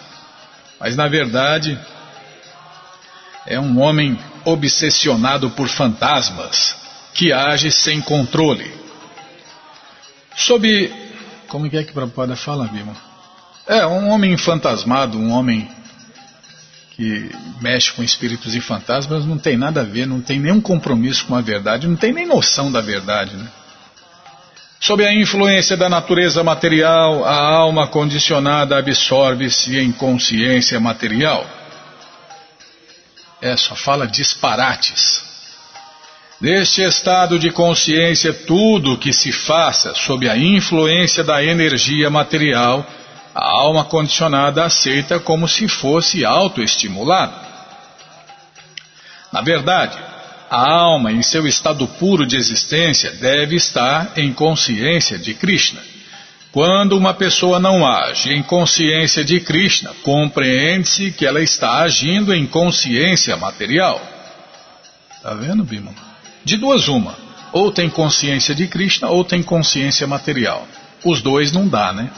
Mas 0.80 0.96
na 0.96 1.08
verdade 1.08 1.80
é 3.48 3.60
um 3.60 3.80
homem 3.80 4.20
obsessionado 4.44 5.50
por 5.52 5.68
fantasmas 5.68 6.76
que 7.14 7.32
age 7.32 7.72
sem 7.72 8.02
controle. 8.02 8.72
Sob 10.36 10.94
como 11.48 11.68
é 11.68 11.84
que 11.84 11.94
Prabhupada 11.94 12.36
fala, 12.36 12.68
Bima? 12.68 12.96
É, 13.68 13.86
um 13.86 14.10
homem 14.10 14.38
fantasmado, 14.38 15.18
um 15.18 15.32
homem 15.32 15.70
que 16.96 17.30
mexe 17.62 17.92
com 17.92 18.02
espíritos 18.02 18.56
e 18.56 18.62
fantasmas 18.62 19.26
não 19.26 19.38
tem 19.38 19.58
nada 19.58 19.82
a 19.82 19.84
ver, 19.84 20.06
não 20.06 20.22
tem 20.22 20.40
nenhum 20.40 20.62
compromisso 20.62 21.26
com 21.26 21.36
a 21.36 21.42
verdade, 21.42 21.88
não 21.88 21.98
tem 21.98 22.14
nem 22.14 22.26
noção 22.26 22.72
da 22.72 22.80
verdade, 22.80 23.36
né? 23.36 23.48
Sob 24.80 25.04
a 25.04 25.14
influência 25.14 25.76
da 25.76 25.90
natureza 25.90 26.44
material, 26.44 27.26
a 27.26 27.36
alma 27.36 27.88
condicionada 27.88 28.78
absorve-se 28.78 29.78
em 29.78 29.92
consciência 29.92 30.80
material. 30.80 31.46
É, 33.42 33.58
só 33.58 33.76
fala 33.76 34.06
disparates. 34.06 35.24
Neste 36.40 36.82
estado 36.82 37.40
de 37.40 37.50
consciência, 37.50 38.34
tudo 38.34 38.98
que 38.98 39.12
se 39.12 39.32
faça 39.32 39.96
sob 39.96 40.30
a 40.30 40.38
influência 40.38 41.24
da 41.24 41.44
energia 41.44 42.10
material, 42.10 42.86
a 43.36 43.46
alma 43.46 43.84
condicionada 43.84 44.64
aceita 44.64 45.20
como 45.20 45.46
se 45.46 45.68
fosse 45.68 46.24
autoestimulada. 46.24 47.34
Na 49.30 49.42
verdade, 49.42 49.98
a 50.50 50.72
alma, 50.72 51.12
em 51.12 51.22
seu 51.22 51.46
estado 51.46 51.86
puro 51.86 52.26
de 52.26 52.38
existência, 52.38 53.12
deve 53.12 53.58
estar 53.58 54.14
em 54.16 54.32
consciência 54.32 55.20
de 55.20 55.34
Krishna. 55.34 55.82
Quando 56.54 56.98
uma 56.98 57.14
pessoa 57.14 57.60
não 57.60 57.86
age 57.86 58.32
em 58.32 58.42
consciência 58.42 59.26
de 59.26 59.42
Krishna, 59.42 59.94
compreende-se 60.02 61.12
que 61.12 61.26
ela 61.26 61.42
está 61.42 61.80
agindo 61.80 62.34
em 62.34 62.48
consciência 62.48 63.36
material. 63.36 64.02
Está 65.18 65.34
vendo, 65.34 65.66
Bima? 65.66 65.94
De 66.46 66.56
duas, 66.56 66.88
uma. 66.88 67.18
Ou 67.52 67.70
tem 67.70 67.90
consciência 67.90 68.56
de 68.56 68.68
Krishna 68.68 69.10
ou 69.10 69.26
tem 69.26 69.44
consciência 69.44 70.08
material. 70.08 70.66
Os 71.04 71.22
dois 71.22 71.52
não 71.52 71.68
dá, 71.68 71.92
né? 71.92 72.10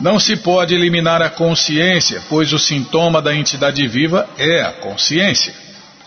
Não 0.00 0.18
se 0.18 0.36
pode 0.36 0.74
eliminar 0.74 1.20
a 1.20 1.28
consciência, 1.28 2.22
pois 2.28 2.52
o 2.52 2.58
sintoma 2.58 3.20
da 3.20 3.34
entidade 3.34 3.86
viva 3.86 4.28
é 4.38 4.62
a 4.62 4.72
consciência. 4.72 5.52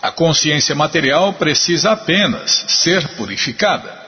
A 0.02 0.10
consciência 0.10 0.74
material 0.74 1.32
precisa 1.34 1.92
apenas 1.92 2.64
ser 2.68 3.06
purificada. 3.16 4.04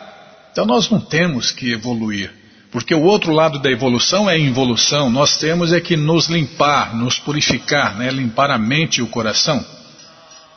Então 0.51 0.67
nós 0.67 0.91
não 0.91 1.01
temos 1.01 1.53
que 1.53 1.71
evoluir, 1.73 2.33
porque 2.71 2.95
o 2.95 3.03
outro 3.03 3.33
lado 3.33 3.61
da 3.61 3.71
evolução 3.71 4.29
é 4.29 4.35
a 4.35 4.39
involução. 4.39 5.09
Nós 5.09 5.37
temos 5.37 5.73
é 5.73 5.81
que 5.81 5.97
nos 5.97 6.27
limpar, 6.27 6.95
nos 6.95 7.19
purificar, 7.19 7.97
né? 7.97 8.11
limpar 8.11 8.51
a 8.51 8.59
mente 8.59 8.99
e 8.99 9.03
o 9.03 9.07
coração. 9.07 9.65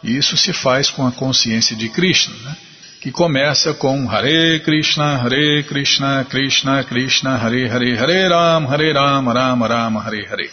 E 0.04 0.18
isso 0.18 0.36
se 0.38 0.54
faz 0.54 0.90
com 0.90 1.06
a 1.06 1.12
consciência 1.12 1.76
de 1.76 1.88
Krishna, 1.90 2.36
né? 2.44 2.58
Que 3.02 3.12
começa 3.12 3.74
com 3.74 4.10
Hare 4.10 4.60
Krishna, 4.60 5.18
Hare 5.18 5.64
Krishna, 5.64 6.26
Krishna 6.30 6.84
Krishna, 6.84 7.38
Hare 7.38 7.68
Hare, 7.68 7.98
Hare 7.98 8.28
Ram, 8.28 8.66
Hare 8.68 8.94
Ram, 8.94 9.30
Ram 9.30 9.64
Ram, 9.64 9.98
Hare 9.98 10.28
Hare. 10.30 10.52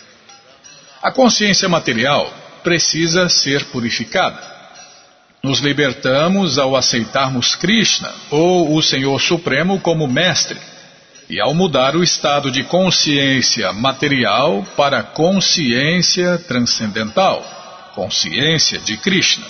A 1.02 1.10
consciência 1.10 1.68
material 1.68 2.32
precisa 2.62 3.28
ser 3.28 3.64
purificada. 3.66 4.40
Nos 5.42 5.60
libertamos 5.60 6.58
ao 6.58 6.74
aceitarmos 6.74 7.54
Krishna, 7.54 8.12
ou 8.30 8.74
o 8.74 8.82
Senhor 8.82 9.20
Supremo, 9.20 9.80
como 9.80 10.06
mestre, 10.06 10.58
e 11.28 11.40
ao 11.40 11.54
mudar 11.54 11.96
o 11.96 12.02
estado 12.02 12.50
de 12.50 12.64
consciência 12.64 13.72
material 13.72 14.64
para 14.76 15.02
consciência 15.02 16.38
transcendental 16.38 17.56
consciência 17.96 18.78
de 18.78 18.98
Krishna. 18.98 19.46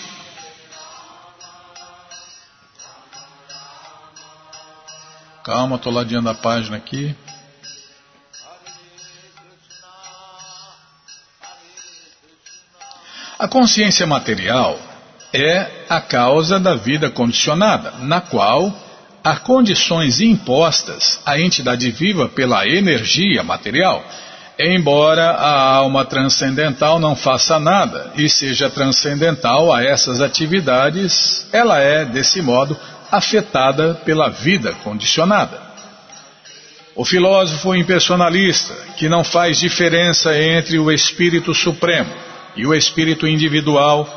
Calma, 5.47 5.77
estou 5.77 5.93
ladeando 5.93 6.29
a 6.29 6.35
página 6.35 6.77
aqui. 6.77 7.15
A 13.39 13.47
consciência 13.47 14.05
material 14.09 14.77
é 15.33 15.85
a 15.89 16.01
causa 16.01 16.59
da 16.59 16.75
vida 16.75 17.09
condicionada, 17.11 17.93
na 18.01 18.21
qual 18.21 18.77
há 19.23 19.37
condições 19.37 20.21
impostas 20.21 21.21
à 21.25 21.39
entidade 21.39 21.93
viva 21.93 22.29
pela 22.29 22.67
energia 22.67 23.45
material 23.45 24.05
Embora 24.59 25.33
a 25.33 25.75
alma 25.75 26.03
transcendental 26.07 26.99
não 26.99 27.15
faça 27.15 27.59
nada 27.59 28.13
e 28.17 28.27
seja 28.27 28.71
transcendental 28.71 29.71
a 29.71 29.85
essas 29.85 30.23
atividades, 30.23 31.47
ela 31.53 31.79
é, 31.79 32.07
desse 32.07 32.41
modo, 32.41 32.75
afetada 33.17 33.95
pela 34.05 34.29
vida 34.29 34.73
condicionada. 34.85 35.61
O 36.95 37.05
filósofo 37.05 37.75
impersonalista, 37.75 38.75
que 38.97 39.09
não 39.09 39.23
faz 39.23 39.61
diferença 39.61 40.35
entre 40.39 40.79
o 40.79 40.91
espírito 40.91 41.55
supremo 41.55 42.11
e 42.57 42.67
o 42.67 42.75
espírito 42.75 43.27
individual, 43.27 44.09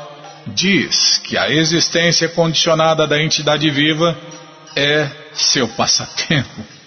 diz 0.46 1.18
que 1.18 1.36
a 1.36 1.50
existência 1.50 2.28
condicionada 2.28 3.06
da 3.06 3.22
entidade 3.22 3.68
viva 3.70 4.16
é 4.74 5.10
seu 5.32 5.68
passatempo. 5.68 6.64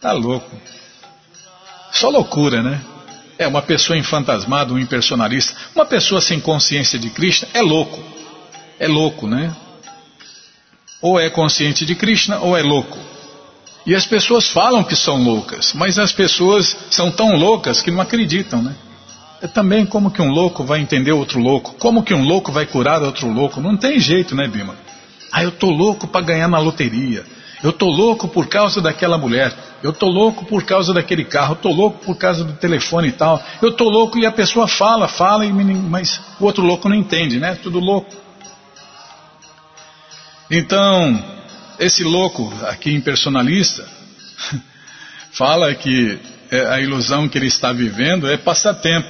Tá 0.00 0.10
louco. 0.10 0.50
Só 1.92 2.10
loucura, 2.10 2.60
né? 2.60 2.80
É 3.38 3.46
uma 3.46 3.62
pessoa 3.62 3.96
enfantasmada, 3.96 4.72
um 4.72 4.78
impersonalista, 4.78 5.54
uma 5.76 5.86
pessoa 5.86 6.20
sem 6.20 6.40
consciência 6.40 6.98
de 6.98 7.08
Krishna 7.10 7.48
é 7.54 7.62
louco. 7.62 8.02
É 8.80 8.88
louco, 8.88 9.28
né? 9.28 9.54
Ou 11.02 11.20
é 11.20 11.28
consciente 11.28 11.84
de 11.84 11.94
Krishna 11.94 12.38
ou 12.38 12.56
é 12.56 12.62
louco. 12.62 12.96
E 13.84 13.94
as 13.94 14.06
pessoas 14.06 14.48
falam 14.48 14.84
que 14.84 14.94
são 14.94 15.22
loucas, 15.22 15.74
mas 15.74 15.98
as 15.98 16.12
pessoas 16.12 16.76
são 16.88 17.10
tão 17.10 17.36
loucas 17.36 17.82
que 17.82 17.90
não 17.90 18.00
acreditam, 18.00 18.62
né? 18.62 18.74
É 19.42 19.48
também 19.48 19.84
como 19.84 20.12
que 20.12 20.22
um 20.22 20.30
louco 20.30 20.62
vai 20.62 20.78
entender 20.78 21.10
outro 21.10 21.40
louco? 21.40 21.74
Como 21.74 22.04
que 22.04 22.14
um 22.14 22.22
louco 22.22 22.52
vai 22.52 22.64
curar 22.64 23.02
outro 23.02 23.28
louco? 23.28 23.60
Não 23.60 23.76
tem 23.76 23.98
jeito, 23.98 24.36
né, 24.36 24.46
Bima? 24.46 24.76
Ah, 25.32 25.42
eu 25.42 25.50
tô 25.50 25.68
louco 25.68 26.06
para 26.06 26.24
ganhar 26.24 26.46
na 26.46 26.60
loteria. 26.60 27.24
Eu 27.60 27.72
tô 27.72 27.86
louco 27.86 28.28
por 28.28 28.46
causa 28.46 28.80
daquela 28.80 29.18
mulher. 29.18 29.52
Eu 29.82 29.92
tô 29.92 30.06
louco 30.06 30.44
por 30.44 30.62
causa 30.62 30.94
daquele 30.94 31.24
carro. 31.24 31.54
Eu 31.54 31.56
tô 31.56 31.72
louco 31.72 32.04
por 32.04 32.16
causa 32.16 32.44
do 32.44 32.52
telefone 32.52 33.08
e 33.08 33.12
tal. 33.12 33.42
Eu 33.60 33.72
tô 33.72 33.88
louco 33.88 34.16
e 34.16 34.26
a 34.26 34.30
pessoa 34.30 34.68
fala, 34.68 35.08
fala, 35.08 35.44
mas 35.44 36.20
o 36.38 36.44
outro 36.44 36.62
louco 36.62 36.88
não 36.88 36.94
entende, 36.94 37.40
né? 37.40 37.58
Tudo 37.60 37.80
louco. 37.80 38.21
Então, 40.54 41.24
esse 41.80 42.04
louco 42.04 42.52
aqui 42.68 42.92
impersonalista 42.92 43.88
fala 45.32 45.74
que 45.74 46.18
é, 46.50 46.66
a 46.66 46.78
ilusão 46.78 47.26
que 47.26 47.38
ele 47.38 47.46
está 47.46 47.72
vivendo 47.72 48.30
é 48.30 48.36
passatempo. 48.36 49.08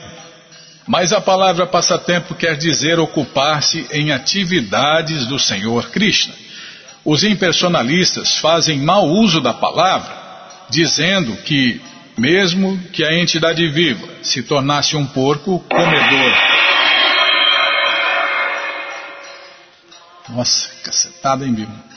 Mas 0.86 1.12
a 1.12 1.20
palavra 1.20 1.66
passatempo 1.66 2.36
quer 2.36 2.56
dizer 2.56 3.00
ocupar-se 3.00 3.88
em 3.90 4.12
atividades 4.12 5.26
do 5.26 5.36
Senhor 5.36 5.90
Krishna. 5.90 6.32
Os 7.04 7.24
impersonalistas 7.24 8.36
fazem 8.36 8.78
mau 8.78 9.08
uso 9.08 9.40
da 9.40 9.52
palavra, 9.52 10.14
dizendo 10.70 11.36
que, 11.38 11.80
mesmo 12.16 12.78
que 12.92 13.02
a 13.02 13.18
entidade 13.18 13.66
viva 13.66 14.06
se 14.22 14.44
tornasse 14.44 14.96
um 14.96 15.04
porco 15.06 15.58
comedor. 15.58 16.32
Nossa, 20.32 20.68
cacetada, 20.82 21.44
hein, 21.44 21.52
Bíblia? 21.52 21.92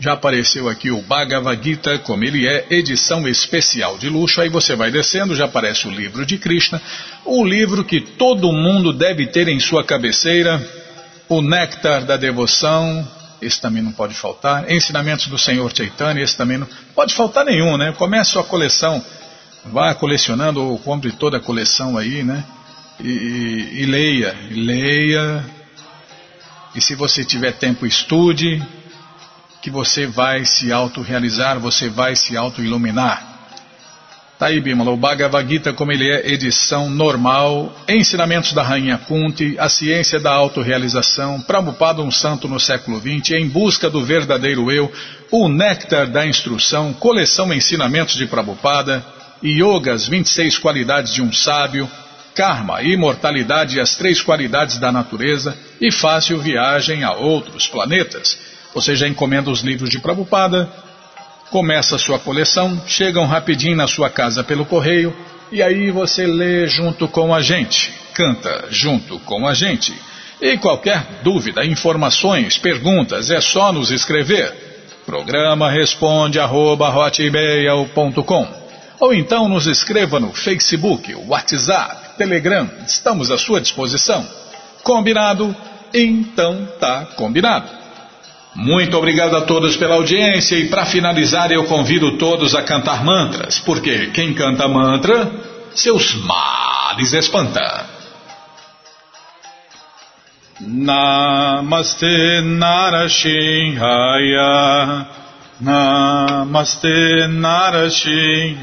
Já 0.00 0.14
apareceu 0.14 0.68
aqui 0.68 0.90
o 0.90 1.00
Bhagavad 1.00 1.62
Gita, 1.62 1.96
como 2.00 2.24
ele 2.24 2.44
é, 2.48 2.66
edição 2.70 3.28
especial 3.28 3.96
de 3.96 4.08
luxo. 4.08 4.40
Aí 4.40 4.48
você 4.48 4.74
vai 4.74 4.90
descendo, 4.90 5.36
já 5.36 5.44
aparece 5.44 5.86
o 5.86 5.92
livro 5.92 6.26
de 6.26 6.38
Krishna, 6.38 6.82
o 7.24 7.44
livro 7.44 7.84
que 7.84 8.00
todo 8.00 8.52
mundo 8.52 8.92
deve 8.92 9.28
ter 9.28 9.46
em 9.46 9.60
sua 9.60 9.84
cabeceira, 9.84 10.60
o 11.28 11.40
Néctar 11.40 12.04
da 12.04 12.16
Devoção, 12.16 13.08
esse 13.42 13.60
também 13.60 13.82
não 13.82 13.92
pode 13.92 14.14
faltar. 14.14 14.70
Ensinamentos 14.70 15.26
do 15.26 15.36
Senhor 15.36 15.70
Chaitanya, 15.76 16.22
esse 16.22 16.36
também 16.36 16.58
não 16.58 16.68
pode 16.94 17.14
faltar 17.14 17.44
nenhum, 17.44 17.76
né? 17.76 17.92
Comece 17.92 18.38
a 18.38 18.42
coleção, 18.42 19.04
vá 19.66 19.94
colecionando 19.94 20.62
ou 20.62 20.78
compre 20.78 21.12
toda 21.12 21.36
a 21.36 21.40
coleção 21.40 21.98
aí, 21.98 22.22
né? 22.22 22.44
E, 23.00 23.08
e, 23.08 23.82
e 23.82 23.86
leia, 23.86 24.36
e 24.50 24.54
leia. 24.54 25.44
E 26.74 26.80
se 26.80 26.94
você 26.94 27.24
tiver 27.24 27.52
tempo, 27.52 27.84
estude, 27.84 28.62
que 29.60 29.70
você 29.70 30.06
vai 30.06 30.44
se 30.44 30.72
autorrealizar, 30.72 31.58
você 31.58 31.88
vai 31.88 32.16
se 32.16 32.36
auto-iluminar. 32.36 33.31
Tá 34.42 34.48
aí, 34.48 34.58
o 34.58 34.96
Bhagavad 34.96 35.48
Gita, 35.48 35.72
como 35.72 35.92
ele 35.92 36.10
é, 36.10 36.32
edição 36.32 36.90
normal, 36.90 37.72
ensinamentos 37.88 38.52
da 38.52 38.60
Rainha 38.60 38.98
Kunti, 38.98 39.54
a 39.56 39.68
ciência 39.68 40.18
da 40.18 40.32
autorrealização, 40.32 41.40
Prabhupada 41.40 42.02
um 42.02 42.10
santo 42.10 42.48
no 42.48 42.58
século 42.58 42.98
XX, 42.98 43.36
em 43.36 43.48
busca 43.48 43.88
do 43.88 44.04
verdadeiro 44.04 44.68
eu, 44.72 44.90
o 45.30 45.48
néctar 45.48 46.08
da 46.08 46.26
instrução, 46.26 46.92
coleção 46.92 47.54
ensinamentos 47.54 48.16
de 48.16 48.26
Prabhupada, 48.26 49.06
Yoga, 49.44 49.94
as 49.94 50.08
26 50.08 50.58
qualidades 50.58 51.14
de 51.14 51.22
um 51.22 51.32
sábio, 51.32 51.88
Karma, 52.34 52.82
imortalidade 52.82 53.76
e 53.76 53.80
as 53.80 53.94
três 53.94 54.20
qualidades 54.20 54.76
da 54.76 54.90
natureza, 54.90 55.56
e 55.80 55.92
fácil 55.92 56.40
viagem 56.40 57.04
a 57.04 57.12
outros 57.12 57.68
planetas. 57.68 58.36
Você 58.74 58.96
já 58.96 59.06
encomenda 59.06 59.52
os 59.52 59.60
livros 59.60 59.88
de 59.88 60.00
Prabhupada, 60.00 60.68
começa 61.52 61.98
sua 61.98 62.18
coleção, 62.18 62.80
chegam 62.86 63.26
rapidinho 63.26 63.76
na 63.76 63.86
sua 63.86 64.08
casa 64.08 64.42
pelo 64.42 64.64
correio 64.64 65.14
e 65.52 65.62
aí 65.62 65.90
você 65.90 66.26
lê 66.26 66.66
junto 66.66 67.06
com 67.06 67.32
a 67.34 67.42
gente, 67.42 67.92
canta 68.14 68.68
junto 68.70 69.18
com 69.20 69.46
a 69.46 69.52
gente. 69.52 69.94
E 70.40 70.56
qualquer 70.56 71.20
dúvida, 71.22 71.64
informações, 71.64 72.56
perguntas, 72.56 73.30
é 73.30 73.38
só 73.38 73.70
nos 73.70 73.90
escrever. 73.90 74.50
Programa 75.04 75.70
responde 75.70 76.40
arroba, 76.40 76.90
ou 78.98 79.12
então 79.12 79.46
nos 79.46 79.66
escreva 79.66 80.18
no 80.18 80.32
Facebook, 80.32 81.14
WhatsApp, 81.26 82.16
Telegram, 82.16 82.68
estamos 82.86 83.30
à 83.30 83.36
sua 83.36 83.60
disposição. 83.60 84.26
Combinado? 84.82 85.54
Então 85.92 86.66
tá 86.80 87.04
combinado. 87.14 87.81
Muito 88.54 88.98
obrigado 88.98 89.34
a 89.36 89.42
todos 89.42 89.76
pela 89.76 89.94
audiência 89.94 90.56
e 90.56 90.68
para 90.68 90.84
finalizar 90.84 91.50
eu 91.50 91.64
convido 91.64 92.18
todos 92.18 92.54
a 92.54 92.62
cantar 92.62 93.02
mantras, 93.02 93.58
porque 93.58 94.08
quem 94.08 94.34
canta 94.34 94.68
mantra, 94.68 95.30
seus 95.74 96.14
males 96.14 97.14
espanta. 97.14 97.86
Namaste 100.60 102.42
Narashinhaya 102.44 103.80
Namaste 105.60 107.26
Narashinhaya 107.28 108.62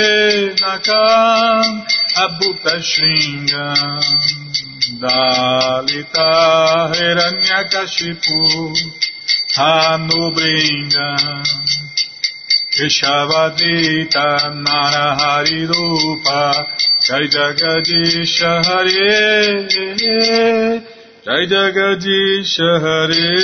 नकाम् 0.61 1.75
अभूतशृङ्गम् 2.23 4.09
दालिता 5.03 6.27
हिरण्यकशिपु 6.95 8.39
हानुभृङ्गम् 9.57 11.25
ऋषवदीता 12.81 14.27
नारहरिरूपा 14.67 16.41
जय 17.07 17.27
जगदीश 17.35 18.37
हरे 18.67 19.17
Jai 21.29 21.45
Jagadisha 21.45 22.69
Hare 22.81 23.37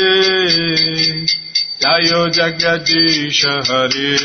Jayo 1.82 2.22
Jagadisha 2.34 3.62
Hare 3.68 4.18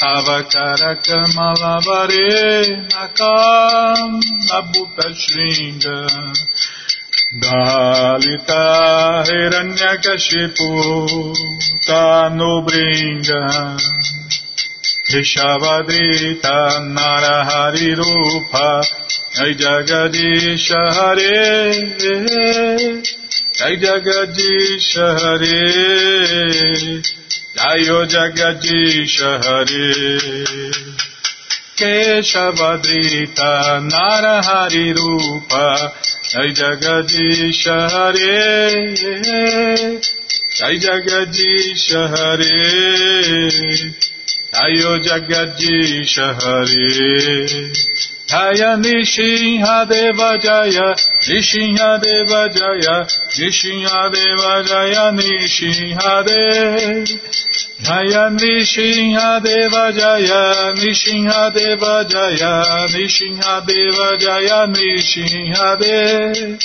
Avakaraka 0.00 1.18
Malavare 1.36 2.88
Nakam 2.88 4.12
Abhuta 4.58 5.08
Shringa 5.12 5.98
Dalita 7.42 8.64
Hiranyakashipu 9.28 10.70
Tanubringa 11.86 13.42
Rishavadrita 15.12 16.56
Narahari 16.96 17.92
Rupa 17.94 19.03
Jai 19.34 19.52
Jagadisha 19.54 20.80
Hare 20.94 21.72
Jai 23.58 23.76
Jagadisha 23.82 25.06
Hare. 25.18 25.58
Jayo 27.56 27.98
Jagadisha 28.06 29.30
Hare. 29.42 29.88
Keshavadrita 31.74 33.52
Narahari 33.90 34.94
Rupa. 34.94 35.66
Jai 36.30 36.50
Jagadisha 36.52 37.78
Hare. 37.90 38.94
Jai 40.58 40.76
Jagadisha 40.78 42.02
Hare. 42.14 42.58
Jayo 44.54 44.92
Jagadisha 45.02 46.26
Hare 46.40 48.13
Jaya 48.34 48.76
Nishinha 48.76 49.86
Deva 49.88 50.36
Jaya, 50.42 50.96
Nishinha 51.22 52.00
Deva 52.02 52.48
Jaya, 52.50 53.06
Nishinha 53.38 54.10
Deva 54.10 54.54
Jaya, 54.68 55.12
Nishinha 55.14 56.24
de. 56.26 57.04
Jaya, 57.84 58.30
Nishinha 58.34 59.40
Deva 59.40 59.92
Jaya, 59.92 60.74
Nishinha 60.74 61.54
Deva 61.54 62.04
Jaya, 62.10 62.62
Nishinha 62.90 63.64
Deva 63.64 64.18
Jaya, 64.18 64.66
Nishinha 64.66 65.78
Deva 65.78 66.58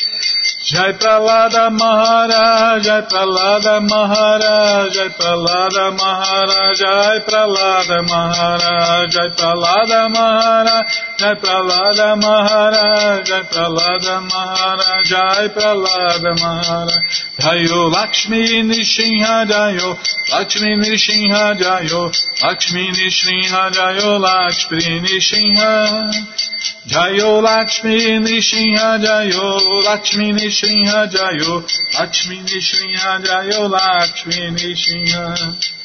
Jai 0.62 0.92
Pralada 0.92 1.72
Maharaj, 1.72 2.84
Jai 2.84 3.02
Pralada 3.08 3.80
Maharaj, 3.80 4.92
Jai 4.92 5.08
Pralada 5.16 5.96
Maharaj, 5.96 6.76
Jai 6.76 7.20
Pralada 7.24 8.04
Maharaj, 8.04 9.08
Jai 9.10 9.30
Pralada 9.38 10.10
Maharaj, 10.12 10.84
Jai 11.18 11.36
Pralada 11.40 12.20
Maharaj, 12.20 13.24
Jai 13.24 13.44
Pralada 13.48 14.20
Maharaj, 14.28 15.06
Jai 15.08 15.48
Pralada 15.48 16.36
Maharaj, 16.42 17.08
Jayo 17.40 17.90
Lakshmi 17.94 18.62
Nishinha 18.68 19.48
Jayo, 19.48 19.96
Lakshmi 20.30 20.76
Nishinha 20.76 21.56
Jayo, 21.56 22.12
Lakshmi 22.44 22.92
Nishinha 22.92 23.72
Jayo, 23.72 24.20
Lakshmi 24.20 25.00
Nishinha 25.08 26.50
Jayo 26.88 27.42
Lakshmi 27.42 28.20
Nishinha 28.20 29.00
Jayo, 29.00 29.84
Lakshmi 29.86 30.34
Nishinha 30.34 31.08
Jayo, 31.08 31.64
Lakshmi 31.94 32.38
Nishinha 32.40 33.22
Jayo, 33.24 33.70
Lakshmi 33.70 34.52
Nishinha. 34.52 35.80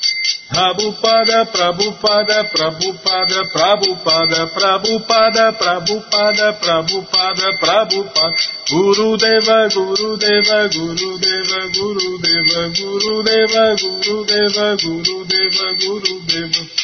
Prabhupada, 0.49 1.47
Prabhupada, 1.47 2.45
Prabhupada, 2.53 3.43
Prabhupada, 3.53 4.47
Prabhupada, 4.55 5.53
Prabhupada, 5.59 6.53
Prabhupada, 6.61 7.47
Prabhupada, 7.61 8.37
Guru 8.70 9.16
Deva, 9.16 9.68
Guru 9.75 10.16
Deva, 10.16 10.68
Guru 10.68 11.18
Deva, 11.18 11.61
Guru 11.75 12.18
Deva, 12.18 12.68
Guru 12.77 13.22
Deva, 13.25 13.75
Guru 13.81 14.25
Deva, 14.25 14.77
Guru 14.77 15.25
Deva, 15.25 15.75
Guru 15.75 16.20
Deva. 16.27 16.84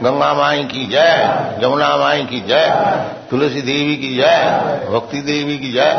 गंगा 0.00 0.32
माई 0.34 0.64
की 0.64 0.84
जय 0.86 1.10
जमुना 1.62 1.96
माई 1.96 2.24
की 2.24 2.40
जय, 2.40 2.66
तुलसी 3.30 3.60
देवी 3.62 3.96
की 3.96 4.14
जय, 4.16 4.88
भक्ति 4.90 5.20
देवी 5.22 5.58
की 5.58 5.72
जय 5.72 5.92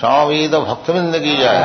स्वामी 0.00 0.48
तो 0.48 0.60
भक्तविंद 0.60 1.16
की 1.16 1.36
जय। 1.36 1.56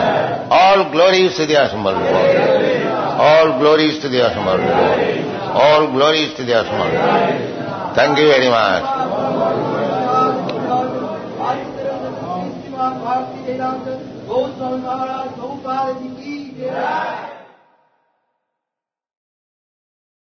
ऑल 0.54 0.84
ग्लोरी 0.84 1.30
स्थितिया 1.30 1.66
समर्पित 1.68 2.88
ऑल 3.22 3.52
ग्लोरी 3.52 3.92
स्थितिया 3.92 4.28
समर्पित 4.30 5.56
ऑल 5.62 5.86
ग्लोरी 5.88 6.26
स्थितिया 6.28 6.62
समर्पित 6.64 7.98
थैंक 7.98 8.20
यू 8.20 8.28
वेरी 8.28 8.50
मच 8.50 8.84